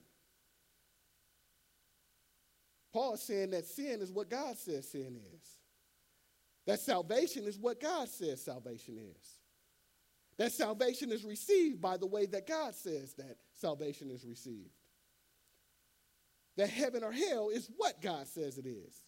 Paul 2.93 3.15
is 3.15 3.23
saying 3.23 3.51
that 3.51 3.67
sin 3.67 4.01
is 4.01 4.11
what 4.11 4.29
God 4.29 4.57
says 4.59 4.91
sin 4.91 5.19
is. 5.35 5.43
That 6.67 6.81
salvation 6.81 7.45
is 7.45 7.59
what 7.59 7.81
God 7.81 8.09
says 8.09 8.43
salvation 8.43 8.99
is. 8.99 9.39
That 10.39 10.53
salvation 10.53 11.13
is 11.13 11.25
received 11.25 11.81
by 11.81 11.97
the 11.97 12.07
way 12.07 12.27
that 12.27 12.47
God 12.47 12.75
says 12.75 13.15
that 13.15 13.37
salvation 13.55 14.11
is 14.11 14.25
received. 14.25 14.71
That 16.57 16.71
heaven 16.71 17.05
or 17.05 17.13
hell 17.13 17.51
is 17.51 17.71
what 17.77 18.01
God 18.03 18.27
says 18.27 18.59
it 18.59 18.67
is. 18.67 19.05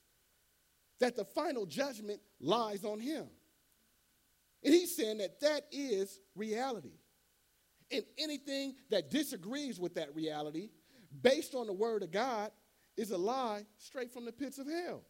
That 1.00 1.16
the 1.16 1.24
final 1.24 1.66
judgment 1.66 2.20
lies 2.40 2.84
on 2.84 3.00
him. 3.00 3.26
And 4.64 4.72
he's 4.72 4.94
saying 4.96 5.18
that 5.18 5.40
that 5.40 5.64
is 5.72 6.20
reality. 6.36 6.98
And 7.92 8.04
anything 8.18 8.74
that 8.90 9.10
disagrees 9.10 9.78
with 9.78 9.94
that 9.94 10.14
reality, 10.14 10.70
based 11.22 11.54
on 11.54 11.66
the 11.66 11.72
word 11.72 12.02
of 12.02 12.10
God, 12.10 12.50
is 12.96 13.10
a 13.10 13.18
lie 13.18 13.64
straight 13.78 14.10
from 14.12 14.24
the 14.24 14.32
pits 14.32 14.58
of 14.58 14.66
hell. 14.66 15.02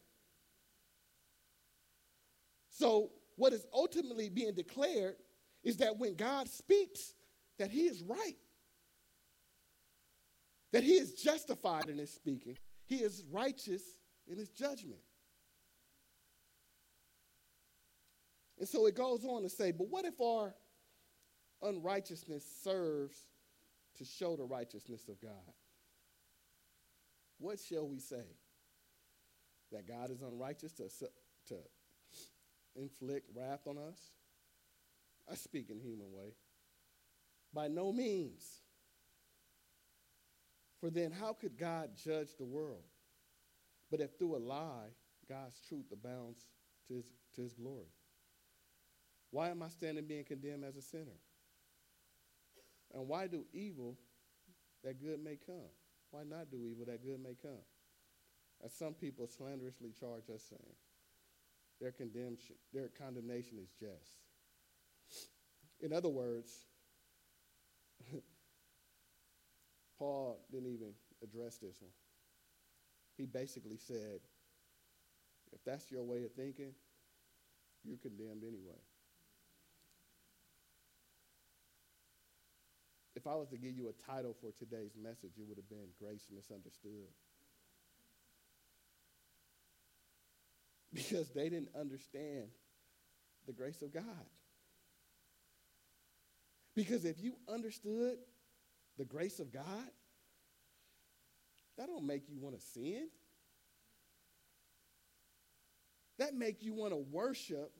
So, 2.69 3.11
what 3.35 3.53
is 3.53 3.65
ultimately 3.73 4.29
being 4.29 4.53
declared 4.53 5.15
is 5.63 5.77
that 5.77 5.97
when 5.97 6.15
God 6.15 6.49
speaks, 6.49 7.13
that 7.57 7.71
he 7.71 7.85
is 7.85 8.03
right. 8.03 8.37
That 10.71 10.83
he 10.83 10.93
is 10.93 11.13
justified 11.13 11.87
in 11.87 11.97
his 11.97 12.11
speaking. 12.11 12.57
He 12.85 12.97
is 12.97 13.23
righteous 13.31 13.83
in 14.27 14.37
his 14.37 14.49
judgment. 14.49 14.99
And 18.59 18.67
so 18.67 18.85
it 18.85 18.95
goes 18.95 19.25
on 19.25 19.43
to 19.43 19.49
say, 19.49 19.71
but 19.71 19.89
what 19.89 20.05
if 20.05 20.19
our 20.21 20.55
unrighteousness 21.63 22.43
serves 22.63 23.23
to 23.97 24.05
show 24.05 24.35
the 24.35 24.45
righteousness 24.45 25.07
of 25.07 25.21
God. 25.21 25.31
What 27.39 27.59
shall 27.59 27.87
we 27.87 27.99
say? 27.99 28.25
That 29.71 29.87
God 29.87 30.11
is 30.11 30.21
unrighteous 30.21 30.71
to, 30.73 30.83
to 31.47 31.55
inflict 32.75 33.29
wrath 33.35 33.67
on 33.67 33.77
us? 33.77 33.99
I 35.29 35.35
speak 35.35 35.69
in 35.69 35.79
human 35.79 36.11
way. 36.11 36.35
By 37.53 37.67
no 37.67 37.91
means. 37.91 38.61
For 40.79 40.89
then, 40.89 41.11
how 41.11 41.33
could 41.33 41.57
God 41.57 41.91
judge 42.03 42.35
the 42.37 42.45
world? 42.45 42.83
But 43.89 44.01
if 44.01 44.17
through 44.17 44.35
a 44.35 44.37
lie, 44.37 44.89
God's 45.29 45.59
truth 45.67 45.85
abounds 45.91 46.45
to 46.87 46.95
his, 46.95 47.05
to 47.35 47.41
his 47.41 47.53
glory. 47.53 47.91
Why 49.31 49.49
am 49.49 49.63
I 49.63 49.69
standing 49.69 50.05
being 50.05 50.25
condemned 50.25 50.65
as 50.65 50.75
a 50.75 50.81
sinner? 50.81 51.19
And 52.93 53.07
why 53.07 53.27
do 53.27 53.45
evil 53.53 53.97
that 54.83 55.01
good 55.01 55.23
may 55.23 55.37
come? 55.45 55.69
Why 56.11 56.21
not 56.23 56.51
do 56.51 56.57
evil 56.65 56.85
that 56.85 57.03
good 57.03 57.21
may 57.21 57.35
come? 57.41 57.63
As 58.63 58.73
some 58.73 58.93
people 58.93 59.27
slanderously 59.27 59.91
charge 59.99 60.29
us 60.33 60.43
saying, 60.49 60.75
their, 61.81 61.91
condemnation, 61.91 62.55
their 62.73 62.87
condemnation 62.87 63.57
is 63.61 63.69
just. 63.79 64.19
In 65.81 65.91
other 65.91 66.09
words, 66.09 66.65
Paul 69.99 70.39
didn't 70.51 70.71
even 70.71 70.93
address 71.21 71.57
this 71.57 71.75
one. 71.81 71.91
He 73.17 73.25
basically 73.25 73.77
said, 73.77 74.19
if 75.51 75.63
that's 75.65 75.91
your 75.91 76.03
way 76.03 76.23
of 76.23 76.31
thinking, 76.33 76.73
you're 77.83 77.97
condemned 77.97 78.43
anyway. 78.43 78.79
If 83.15 83.27
I 83.27 83.35
was 83.35 83.49
to 83.49 83.57
give 83.57 83.75
you 83.75 83.89
a 83.89 84.11
title 84.11 84.35
for 84.41 84.51
today's 84.57 84.95
message, 85.01 85.31
it 85.37 85.45
would 85.47 85.57
have 85.57 85.69
been 85.69 85.89
Grace 85.99 86.27
Misunderstood. 86.33 86.91
Because 90.93 91.29
they 91.29 91.49
didn't 91.49 91.69
understand 91.75 92.49
the 93.47 93.51
grace 93.51 93.81
of 93.81 93.91
God. 93.91 94.03
Because 96.75 97.03
if 97.03 97.19
you 97.19 97.33
understood 97.51 98.17
the 98.99 99.05
grace 99.05 99.39
of 99.39 99.51
God, 99.51 99.89
that 101.77 101.87
don't 101.87 102.05
make 102.05 102.29
you 102.29 102.39
want 102.39 102.55
to 102.55 102.61
sin. 102.61 103.09
That 106.19 106.35
make 106.35 106.61
you 106.61 106.73
want 106.73 106.91
to 106.91 106.97
worship 106.97 107.71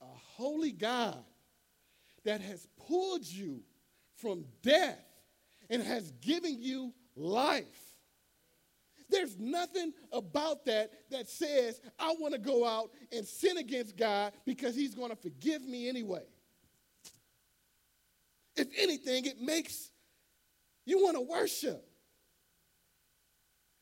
a 0.00 0.06
holy 0.36 0.72
God 0.72 1.22
that 2.24 2.40
has 2.40 2.66
pulled 2.88 3.26
you 3.26 3.62
from 4.16 4.44
death 4.62 5.04
and 5.70 5.82
has 5.82 6.10
given 6.20 6.60
you 6.60 6.92
life. 7.16 7.64
There's 9.10 9.38
nothing 9.38 9.92
about 10.12 10.64
that 10.66 10.90
that 11.10 11.28
says, 11.28 11.80
I 11.98 12.14
want 12.18 12.34
to 12.34 12.40
go 12.40 12.66
out 12.66 12.90
and 13.12 13.26
sin 13.26 13.58
against 13.58 13.96
God 13.96 14.32
because 14.44 14.74
he's 14.74 14.94
going 14.94 15.10
to 15.10 15.16
forgive 15.16 15.62
me 15.62 15.88
anyway. 15.88 16.22
If 18.56 18.68
anything, 18.78 19.26
it 19.26 19.40
makes 19.40 19.90
you 20.86 21.02
want 21.02 21.16
to 21.16 21.22
worship. 21.22 21.84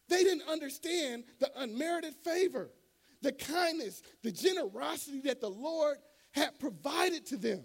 They 0.09 0.23
didn't 0.23 0.49
understand 0.49 1.25
the 1.39 1.51
unmerited 1.57 2.15
favor, 2.17 2.71
the 3.23 3.33
kindness, 3.33 4.03
the 4.23 4.33
generosity 4.33 5.21
that 5.23 5.41
the 5.41 5.51
Lord 5.51 5.97
had 6.33 6.59
provided 6.59 7.27
to 7.27 7.37
them. 7.37 7.65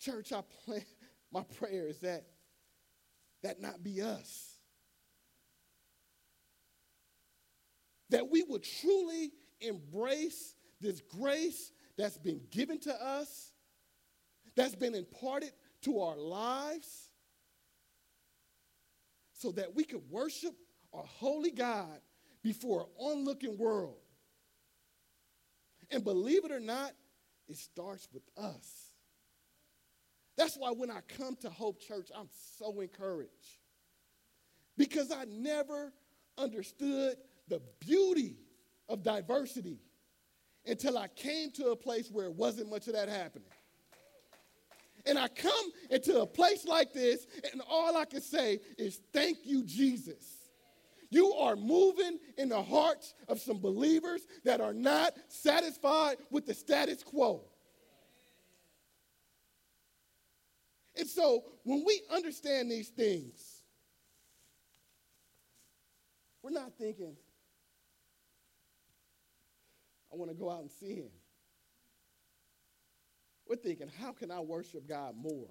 Church, 0.00 0.32
I 0.32 0.42
plan, 0.64 0.84
my 1.32 1.44
prayer 1.58 1.88
is 1.88 1.98
that 2.00 2.24
that 3.42 3.60
not 3.60 3.82
be 3.82 4.02
us. 4.02 4.54
That 8.10 8.30
we 8.30 8.42
would 8.42 8.64
truly 8.80 9.32
embrace 9.60 10.54
this 10.80 11.00
grace 11.00 11.72
that's 11.96 12.16
been 12.16 12.40
given 12.50 12.78
to 12.80 12.94
us, 12.94 13.52
that's 14.56 14.74
been 14.74 14.94
imparted 14.94 15.52
to 15.82 16.00
our 16.00 16.16
lives, 16.16 17.10
so 19.32 19.52
that 19.52 19.74
we 19.74 19.84
could 19.84 20.02
worship 20.10 20.54
our 20.92 21.04
holy 21.04 21.50
God 21.50 22.00
before 22.42 22.80
an 22.80 22.86
onlooking 22.98 23.58
world. 23.58 23.98
And 25.90 26.04
believe 26.04 26.44
it 26.44 26.50
or 26.50 26.60
not, 26.60 26.92
it 27.48 27.56
starts 27.56 28.08
with 28.12 28.24
us. 28.36 28.87
That's 30.38 30.56
why 30.56 30.70
when 30.70 30.88
I 30.88 31.00
come 31.18 31.34
to 31.40 31.50
Hope 31.50 31.80
Church, 31.80 32.10
I'm 32.16 32.28
so 32.56 32.80
encouraged. 32.80 33.58
Because 34.76 35.10
I 35.10 35.24
never 35.24 35.92
understood 36.38 37.16
the 37.48 37.60
beauty 37.80 38.36
of 38.88 39.02
diversity 39.02 39.80
until 40.64 40.96
I 40.96 41.08
came 41.08 41.50
to 41.52 41.70
a 41.70 41.76
place 41.76 42.08
where 42.12 42.26
it 42.26 42.34
wasn't 42.34 42.70
much 42.70 42.86
of 42.86 42.94
that 42.94 43.08
happening. 43.08 43.48
And 45.06 45.18
I 45.18 45.26
come 45.26 45.72
into 45.90 46.20
a 46.20 46.26
place 46.26 46.64
like 46.64 46.92
this, 46.92 47.26
and 47.52 47.60
all 47.68 47.96
I 47.96 48.04
can 48.04 48.20
say 48.20 48.60
is, 48.78 49.00
Thank 49.12 49.38
you, 49.42 49.64
Jesus. 49.64 50.36
You 51.10 51.32
are 51.32 51.56
moving 51.56 52.18
in 52.36 52.50
the 52.50 52.62
hearts 52.62 53.14
of 53.26 53.40
some 53.40 53.58
believers 53.58 54.20
that 54.44 54.60
are 54.60 54.74
not 54.74 55.14
satisfied 55.26 56.18
with 56.30 56.46
the 56.46 56.54
status 56.54 57.02
quo. 57.02 57.42
And 60.98 61.06
so 61.06 61.44
when 61.62 61.84
we 61.86 62.02
understand 62.12 62.70
these 62.70 62.88
things, 62.88 63.62
we're 66.42 66.50
not 66.50 66.72
thinking, 66.76 67.16
I 70.12 70.16
want 70.16 70.30
to 70.30 70.36
go 70.36 70.50
out 70.50 70.62
and 70.62 70.70
sin. 70.70 71.08
We're 73.48 73.56
thinking, 73.56 73.88
how 74.00 74.12
can 74.12 74.30
I 74.30 74.40
worship 74.40 74.88
God 74.88 75.14
more? 75.16 75.48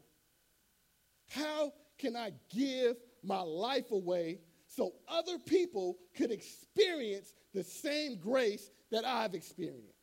How 1.30 1.72
can 1.98 2.16
I 2.16 2.32
give 2.50 2.98
my 3.24 3.42
life 3.42 3.92
away 3.92 4.40
so 4.68 4.94
other 5.08 5.40
people 5.40 5.98
could 6.16 6.32
experience 6.32 7.34
the 7.54 7.64
same 7.64 8.18
grace 8.18 8.70
that 8.92 9.06
I've 9.06 9.34
experienced? 9.34 9.94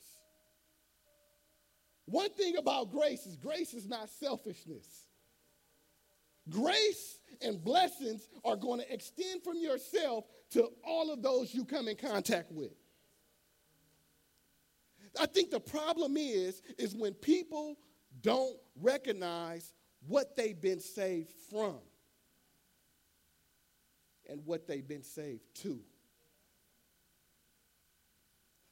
One 2.07 2.31
thing 2.31 2.57
about 2.57 2.91
grace 2.91 3.27
is 3.27 3.37
grace 3.37 3.75
is 3.75 3.89
not 3.89 4.09
selfishness. 4.09 5.04
Grace 6.51 7.19
and 7.41 7.63
blessings 7.63 8.29
are 8.45 8.57
going 8.57 8.81
to 8.81 8.93
extend 8.93 9.43
from 9.43 9.59
yourself 9.59 10.25
to 10.51 10.71
all 10.87 11.11
of 11.11 11.23
those 11.23 11.55
you 11.55 11.65
come 11.65 11.89
in 11.89 11.97
contact 11.97 12.53
with. 12.53 12.73
I 15.19 15.27
think 15.27 15.51
the 15.51 15.61
problem 15.61 16.17
is 16.17 16.61
is 16.79 16.95
when 16.95 17.15
people 17.15 17.77
don't 18.21 18.57
recognize 18.81 19.73
what 20.07 20.37
they've 20.37 20.61
been 20.61 20.81
saved 20.81 21.33
from 21.51 21.79
and 24.29 24.45
what 24.45 24.67
they've 24.67 24.87
been 24.87 25.03
saved 25.03 25.43
to. 25.63 25.81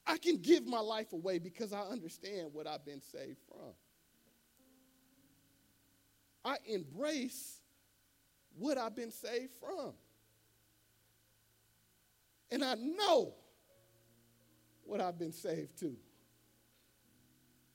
I 0.07 0.19
can 0.19 0.37
give 0.39 0.67
my 0.67 0.81
life 0.81 1.13
away 1.13 1.39
because 1.39 1.73
I 1.73 1.83
understand 1.83 2.49
what 2.53 2.67
I've 2.67 2.85
been 2.85 3.01
saved 3.01 3.39
from. 3.49 3.73
I 6.45 6.57
embrace 6.67 7.62
what 8.59 8.79
I've 8.79 8.97
been 8.97 9.11
saved 9.11 9.53
from. 9.61 9.93
And 12.51 12.65
I 12.65 12.75
know 12.75 13.35
what 14.85 15.01
I've 15.01 15.19
been 15.19 15.33
saved 15.33 15.79
to. 15.81 15.97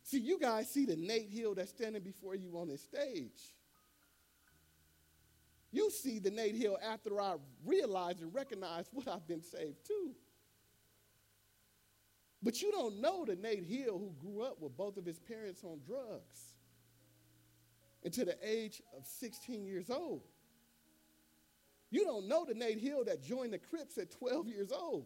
See, 0.04 0.20
you 0.20 0.40
guys 0.40 0.70
see 0.70 0.86
the 0.86 0.96
Nate 0.96 1.30
Hill 1.30 1.56
that's 1.56 1.72
standing 1.72 2.04
before 2.04 2.36
you 2.36 2.58
on 2.58 2.68
this 2.68 2.82
stage. 2.82 3.56
You 5.72 5.92
see 5.92 6.20
the 6.20 6.32
Nate 6.32 6.56
Hill 6.56 6.78
after 6.82 7.20
I 7.20 7.36
realize 7.66 8.22
and 8.22 8.34
recognize 8.34 8.88
what 8.94 9.08
I've 9.08 9.28
been 9.28 9.44
saved 9.44 9.86
to. 9.88 10.12
But 12.42 12.62
you 12.62 12.72
don't 12.72 13.02
know 13.02 13.26
the 13.26 13.36
Nate 13.36 13.66
Hill 13.66 13.98
who 13.98 14.14
grew 14.20 14.44
up 14.44 14.62
with 14.62 14.78
both 14.78 14.98
of 14.98 15.06
his 15.06 15.20
parents 15.20 15.64
on 15.64 15.82
drugs 15.86 16.54
until 18.04 18.26
the 18.26 18.38
age 18.42 18.82
of 18.96 19.06
16 19.06 19.66
years 19.66 19.90
old. 19.90 20.22
You 21.90 22.04
don't 22.04 22.28
know 22.28 22.46
the 22.46 22.54
Nate 22.54 22.80
Hill 22.80 23.04
that 23.06 23.24
joined 23.24 23.54
the 23.54 23.60
Crips 23.60 23.98
at 23.98 24.12
12 24.12 24.48
years 24.48 24.72
old. 24.72 25.06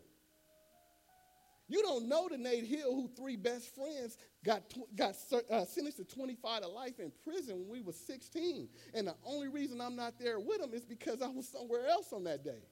You 1.68 1.82
don't 1.82 2.10
know 2.10 2.28
the 2.30 2.38
Nate 2.38 2.66
Hill 2.66 2.94
who 2.94 3.10
three 3.16 3.38
best 3.38 3.74
friends 3.74 4.18
got, 4.44 4.62
got 4.94 5.16
uh, 5.50 5.64
sentenced 5.64 5.98
to 5.98 6.04
25 6.04 6.64
to 6.64 6.68
life 6.68 7.00
in 7.00 7.14
prison 7.24 7.60
when 7.60 7.70
we 7.70 7.82
was 7.82 7.96
16. 7.96 8.68
And 8.94 9.08
the 9.08 9.16
only 9.26 9.48
reason 9.48 9.80
I'm 9.80 9.96
not 9.96 10.20
there 10.20 10.38
with 10.38 10.60
them 10.60 10.74
is 10.74 10.84
because 10.84 11.22
I 11.22 11.28
was 11.28 11.48
somewhere 11.48 11.88
else 11.88 12.12
on 12.12 12.26
that 12.26 12.44
day. 12.44 12.64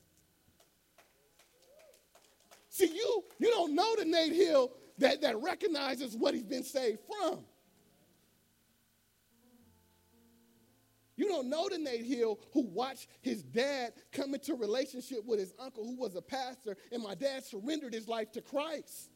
See, 2.69 2.87
you, 2.87 3.23
you 3.39 3.49
don't 3.49 3.73
know 3.73 3.95
the 3.97 4.05
Nate 4.05 4.33
Hill 4.33 4.71
that, 4.97 5.21
that 5.21 5.41
recognizes 5.41 6.17
what 6.17 6.33
he's 6.33 6.43
been 6.43 6.63
saved 6.63 6.99
from. 7.07 7.39
You 11.19 11.27
don't 11.27 11.49
know 11.49 11.67
the 11.67 11.77
Nate 11.77 12.05
Hill 12.05 12.39
who 12.53 12.61
watched 12.61 13.09
his 13.19 13.43
dad 13.43 13.91
come 14.13 14.33
into 14.33 14.55
relationship 14.55 15.25
with 15.25 15.37
his 15.37 15.53
uncle 15.59 15.83
who 15.83 15.97
was 15.97 16.15
a 16.15 16.21
pastor, 16.21 16.77
and 16.93 17.03
my 17.03 17.13
dad 17.13 17.43
surrendered 17.43 17.93
his 17.93 18.07
life 18.07 18.31
to 18.31 18.41
Christ. 18.41 19.09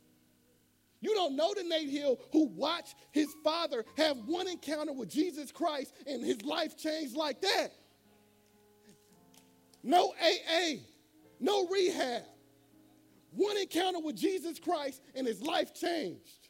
You 1.00 1.14
don't 1.14 1.38
know 1.38 1.54
the 1.54 1.64
Nate 1.64 1.90
Hill 1.90 2.20
who 2.34 2.48
watched 2.48 2.96
his 3.14 3.34
father 3.42 3.86
have 3.96 4.18
one 4.26 4.50
encounter 4.50 4.92
with 4.92 5.10
Jesus 5.10 5.50
Christ 5.54 5.94
and 6.06 6.22
his 6.22 6.42
life 6.42 6.78
changed 6.78 7.16
like 7.16 7.40
that. 7.40 7.70
No 9.82 10.14
AA, 10.22 10.80
no 11.40 11.68
rehab. 11.68 12.24
One 13.32 13.56
encounter 13.56 14.02
with 14.02 14.18
Jesus 14.18 14.60
Christ 14.60 15.02
and 15.16 15.26
his 15.26 15.42
life 15.42 15.74
changed. 15.74 16.43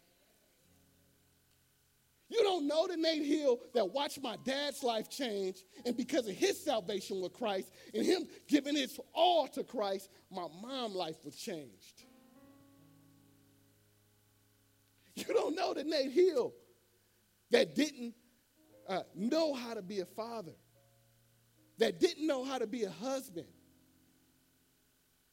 You 2.34 2.42
don't 2.42 2.68
know 2.68 2.88
the 2.88 2.98
Nate 2.98 3.24
Hill 3.24 3.60
that 3.76 3.92
watched 3.92 4.20
my 4.20 4.38
dad's 4.44 4.82
life 4.82 5.08
change, 5.08 5.64
and 5.86 5.96
because 5.96 6.28
of 6.28 6.34
his 6.34 6.60
salvation 6.60 7.22
with 7.22 7.32
Christ 7.32 7.70
and 7.94 8.04
him 8.04 8.28
giving 8.48 8.76
his 8.76 9.00
all 9.14 9.48
to 9.50 9.64
Christ, 9.64 10.10
my 10.32 10.48
mom's 10.60 10.96
life 10.96 11.18
was 11.24 11.36
changed. 11.36 12.06
You 15.14 15.32
don't 15.32 15.56
know 15.56 15.76
the 15.76 15.84
Nate 15.84 16.12
Hill 16.12 16.56
that 17.52 17.76
didn't 17.76 18.16
uh, 18.90 19.04
know 19.14 19.54
how 19.54 19.76
to 19.76 19.84
be 19.84 20.00
a 20.00 20.06
father, 20.06 20.56
that 21.78 22.00
didn't 22.00 22.26
know 22.26 22.44
how 22.44 22.58
to 22.58 22.66
be 22.66 22.86
a 22.86 22.90
husband 22.90 23.46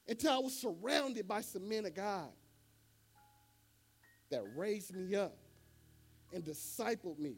until 0.07 0.33
I 0.33 0.39
was 0.39 0.53
surrounded 0.53 1.27
by 1.27 1.41
some 1.41 1.67
men 1.67 1.87
of 1.87 1.95
God 1.95 2.29
that 4.31 4.43
raised 4.55 4.95
me 4.95 5.15
up 5.15 5.39
and 6.33 6.45
discipled 6.45 7.19
me 7.19 7.37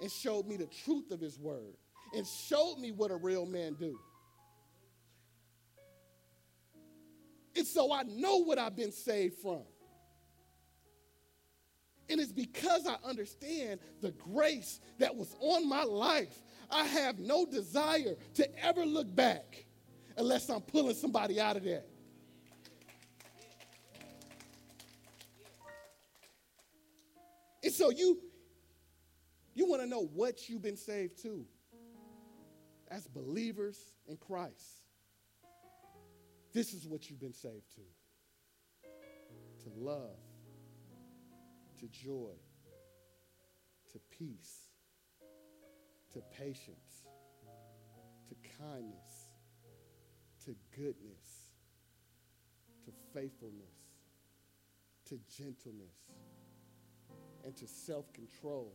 and 0.00 0.10
showed 0.10 0.46
me 0.46 0.56
the 0.56 0.66
truth 0.66 1.10
of 1.10 1.20
his 1.20 1.38
word 1.38 1.76
and 2.14 2.26
showed 2.26 2.78
me 2.78 2.90
what 2.90 3.10
a 3.10 3.16
real 3.16 3.46
man 3.46 3.74
do. 3.74 3.98
And 7.56 7.66
so 7.66 7.92
I 7.92 8.04
know 8.04 8.38
what 8.38 8.58
I've 8.58 8.76
been 8.76 8.92
saved 8.92 9.34
from. 9.42 9.62
And 12.08 12.20
it's 12.20 12.32
because 12.32 12.86
I 12.86 12.96
understand 13.08 13.80
the 14.00 14.10
grace 14.12 14.80
that 14.98 15.14
was 15.14 15.34
on 15.40 15.68
my 15.68 15.84
life. 15.84 16.42
I 16.70 16.84
have 16.84 17.18
no 17.18 17.46
desire 17.46 18.16
to 18.34 18.64
ever 18.64 18.84
look 18.84 19.14
back 19.14 19.66
unless 20.16 20.48
I'm 20.48 20.60
pulling 20.60 20.94
somebody 20.94 21.40
out 21.40 21.56
of 21.56 21.64
that. 21.64 21.89
And 27.70 27.76
so 27.76 27.90
you 27.90 28.18
you 29.54 29.64
want 29.64 29.80
to 29.80 29.86
know 29.86 30.10
what 30.12 30.48
you've 30.48 30.60
been 30.60 30.76
saved 30.76 31.22
to 31.22 31.46
as 32.90 33.06
believers 33.06 33.78
in 34.08 34.16
Christ. 34.16 34.82
This 36.52 36.74
is 36.74 36.84
what 36.84 37.08
you've 37.08 37.20
been 37.20 37.32
saved 37.32 37.70
to. 37.76 38.88
To 39.62 39.70
love, 39.76 40.18
to 41.78 41.86
joy, 41.86 42.34
to 43.92 44.00
peace, 44.18 44.70
to 46.12 46.20
patience, 46.36 47.04
to 48.30 48.34
kindness, 48.58 49.30
to 50.44 50.56
goodness, 50.74 51.52
to 52.84 52.90
faithfulness, 53.14 53.78
to 55.08 55.20
gentleness, 55.38 55.94
and 57.44 57.56
to 57.56 57.66
self 57.66 58.12
control. 58.12 58.72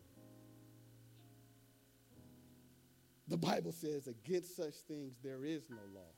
The 3.27 3.37
Bible 3.37 3.71
says, 3.71 4.07
against 4.07 4.55
such 4.55 4.75
things 4.87 5.15
there 5.23 5.43
is 5.45 5.63
no 5.69 5.77
law. 5.93 6.11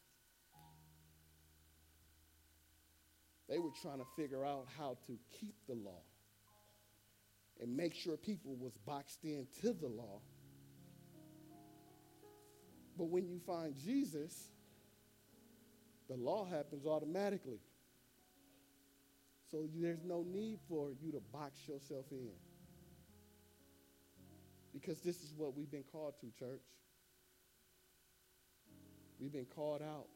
They 3.47 3.59
were 3.59 3.71
trying 3.81 3.99
to 3.99 4.05
figure 4.17 4.43
out 4.43 4.67
how 4.77 4.97
to 5.07 5.17
keep 5.39 5.55
the 5.67 5.75
law 5.75 6.01
and 7.61 7.75
make 7.75 7.95
sure 7.95 8.17
people 8.17 8.55
was 8.55 8.73
boxed 8.85 9.23
into 9.23 9.73
the 9.73 9.87
law. 9.87 10.19
But 12.97 13.05
when 13.05 13.27
you 13.27 13.39
find 13.39 13.75
Jesus, 13.77 14.49
the 16.09 16.15
law 16.15 16.45
happens 16.45 16.85
automatically. 16.85 17.59
So 19.49 19.67
there's 19.75 20.03
no 20.03 20.23
need 20.23 20.59
for 20.67 20.91
you 21.01 21.11
to 21.11 21.21
box 21.31 21.67
yourself 21.67 22.05
in. 22.11 22.31
Because 24.73 24.99
this 24.99 25.23
is 25.23 25.33
what 25.35 25.55
we've 25.55 25.71
been 25.71 25.85
called 25.91 26.15
to, 26.21 26.27
church. 26.37 26.61
We've 29.19 29.31
been 29.31 29.45
called 29.45 29.81
out 29.81 30.07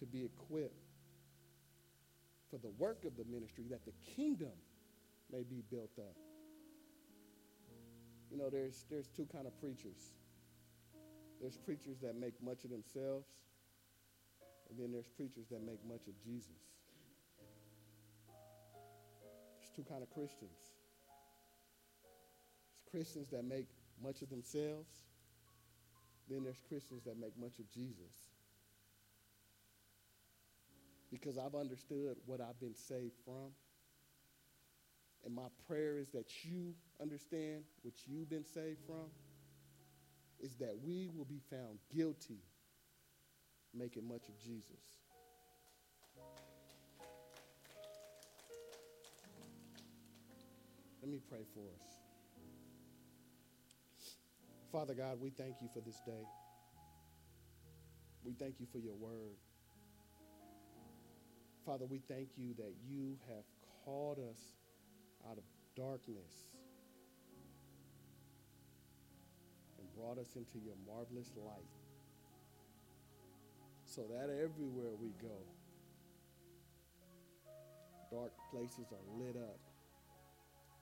to 0.00 0.06
be 0.06 0.24
equipped 0.24 0.74
for 2.50 2.58
the 2.58 2.70
work 2.78 3.04
of 3.04 3.16
the 3.16 3.24
ministry 3.24 3.64
that 3.70 3.84
the 3.84 3.92
kingdom 4.14 4.52
may 5.30 5.44
be 5.44 5.62
built 5.70 5.92
up. 5.98 6.16
You 8.30 8.38
know, 8.38 8.50
there's, 8.50 8.84
there's 8.90 9.08
two 9.08 9.26
kind 9.32 9.46
of 9.46 9.58
preachers. 9.60 10.14
There's 11.40 11.56
preachers 11.56 11.98
that 12.02 12.16
make 12.16 12.34
much 12.42 12.64
of 12.64 12.70
themselves, 12.70 13.28
and 14.70 14.78
then 14.78 14.92
there's 14.92 15.08
preachers 15.08 15.48
that 15.50 15.62
make 15.62 15.84
much 15.86 16.06
of 16.06 16.14
Jesus. 16.22 16.62
There's 19.58 19.70
two 19.74 19.82
kind 19.82 20.02
of 20.02 20.10
Christians. 20.10 20.72
There's 22.72 22.84
Christians 22.90 23.28
that 23.30 23.44
make 23.44 23.66
much 24.02 24.22
of 24.22 24.30
themselves, 24.30 24.88
then 26.28 26.44
there's 26.44 26.62
Christians 26.68 27.02
that 27.04 27.18
make 27.18 27.36
much 27.38 27.58
of 27.58 27.68
Jesus. 27.68 28.30
Because 31.10 31.36
I've 31.36 31.56
understood 31.56 32.16
what 32.24 32.40
I've 32.40 32.58
been 32.60 32.76
saved 32.76 33.16
from. 33.24 33.50
And 35.24 35.34
my 35.34 35.48
prayer 35.66 35.98
is 35.98 36.08
that 36.10 36.44
you 36.44 36.72
understand 37.00 37.64
what 37.82 37.94
you've 38.06 38.30
been 38.30 38.44
saved 38.44 38.78
from, 38.86 39.10
is 40.38 40.54
that 40.56 40.76
we 40.82 41.10
will 41.14 41.26
be 41.26 41.40
found 41.50 41.78
guilty 41.94 42.38
making 43.74 44.06
much 44.06 44.28
of 44.28 44.38
Jesus. 44.38 45.00
Let 51.02 51.10
me 51.10 51.20
pray 51.28 51.44
for 51.54 51.60
us. 51.60 52.00
Father 54.70 54.94
God, 54.94 55.20
we 55.20 55.30
thank 55.30 55.56
you 55.60 55.68
for 55.72 55.80
this 55.80 56.00
day. 56.06 56.24
We 58.24 58.34
thank 58.34 58.60
you 58.60 58.66
for 58.70 58.78
your 58.78 58.94
word. 58.94 59.36
Father, 61.64 61.86
we 61.86 62.00
thank 62.08 62.28
you 62.36 62.54
that 62.58 62.72
you 62.88 63.16
have 63.28 63.44
called 63.84 64.18
us 64.18 64.40
out 65.28 65.38
of 65.38 65.44
darkness 65.76 66.46
and 69.78 69.86
brought 69.96 70.18
us 70.18 70.36
into 70.36 70.58
your 70.64 70.76
marvelous 70.86 71.32
light 71.36 71.79
so 73.90 74.02
that 74.06 74.30
everywhere 74.30 74.94
we 75.02 75.10
go, 75.20 75.34
dark 78.08 78.30
places 78.52 78.86
are 78.94 79.18
lit 79.18 79.34
up 79.34 79.58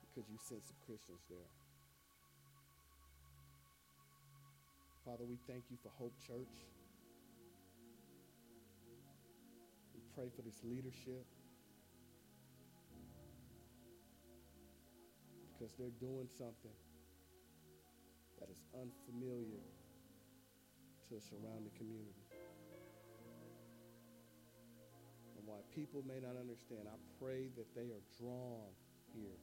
because 0.05 0.29
you 0.29 0.37
sent 0.37 0.61
some 0.61 0.77
Christians 0.85 1.25
there. 1.27 1.49
Father, 5.03 5.25
we 5.25 5.39
thank 5.47 5.63
you 5.71 5.77
for 5.81 5.89
Hope 5.97 6.13
Church. 6.21 6.53
We 9.95 10.01
pray 10.13 10.29
for 10.35 10.43
this 10.43 10.61
leadership 10.63 11.25
because 15.57 15.73
they're 15.79 15.97
doing 15.99 16.29
something 16.37 16.77
that 18.39 18.49
is 18.53 18.61
unfamiliar 18.77 19.65
to 21.09 21.17
a 21.17 21.21
surrounding 21.21 21.73
community. 21.75 22.18
While 25.49 25.65
people 25.73 26.05
may 26.05 26.21
not 26.21 26.37
understand, 26.37 26.85
I 26.85 26.97
pray 27.17 27.49
that 27.57 27.73
they 27.73 27.89
are 27.89 28.05
drawn 28.21 28.69
here. 29.17 29.41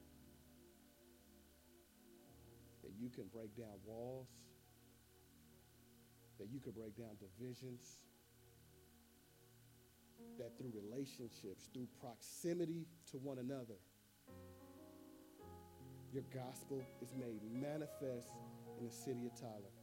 That 2.83 2.95
you 2.95 3.09
can 3.09 3.27
break 3.27 3.51
down 3.57 3.75
walls 3.83 4.31
that 6.39 6.49
you 6.51 6.59
could 6.59 6.75
break 6.75 6.95
down 6.95 7.17
divisions, 7.19 7.97
that 10.37 10.57
through 10.57 10.71
relationships, 10.75 11.69
through 11.73 11.87
proximity 11.99 12.85
to 13.11 13.17
one 13.17 13.39
another, 13.39 13.79
your 16.13 16.23
gospel 16.33 16.81
is 17.01 17.13
made 17.19 17.41
manifest 17.51 18.29
in 18.79 18.85
the 18.85 18.91
city 18.91 19.25
of 19.25 19.39
Tyler. 19.39 19.73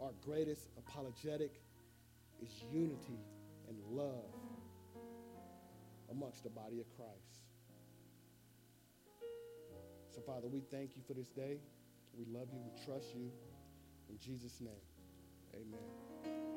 Our 0.00 0.12
greatest 0.24 0.68
apologetic 0.76 1.60
is 2.42 2.50
unity 2.72 3.20
and 3.68 3.76
love 3.90 4.32
amongst 6.10 6.42
the 6.42 6.50
body 6.50 6.80
of 6.80 6.86
Christ. 6.96 7.44
So, 10.14 10.20
Father, 10.22 10.48
we 10.48 10.60
thank 10.70 10.96
you 10.96 11.02
for 11.06 11.14
this 11.14 11.28
day. 11.28 11.58
We 12.16 12.24
love 12.32 12.48
you. 12.52 12.60
We 12.60 12.84
trust 12.84 13.14
you. 13.14 13.30
In 14.08 14.18
Jesus' 14.18 14.60
name, 14.60 14.72
amen. 15.54 16.55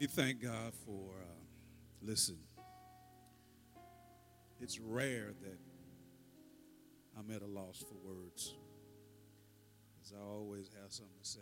We 0.00 0.06
thank 0.06 0.42
God 0.42 0.72
for, 0.86 1.10
uh, 1.20 1.40
listen, 2.00 2.38
it's 4.58 4.80
rare 4.80 5.34
that 5.42 5.58
I'm 7.18 7.30
at 7.30 7.42
a 7.42 7.46
loss 7.46 7.84
for 7.86 7.96
words, 7.96 8.54
because 9.94 10.14
I 10.18 10.22
always 10.22 10.70
have 10.82 10.90
something 10.90 11.18
to 11.22 11.28
say. 11.28 11.38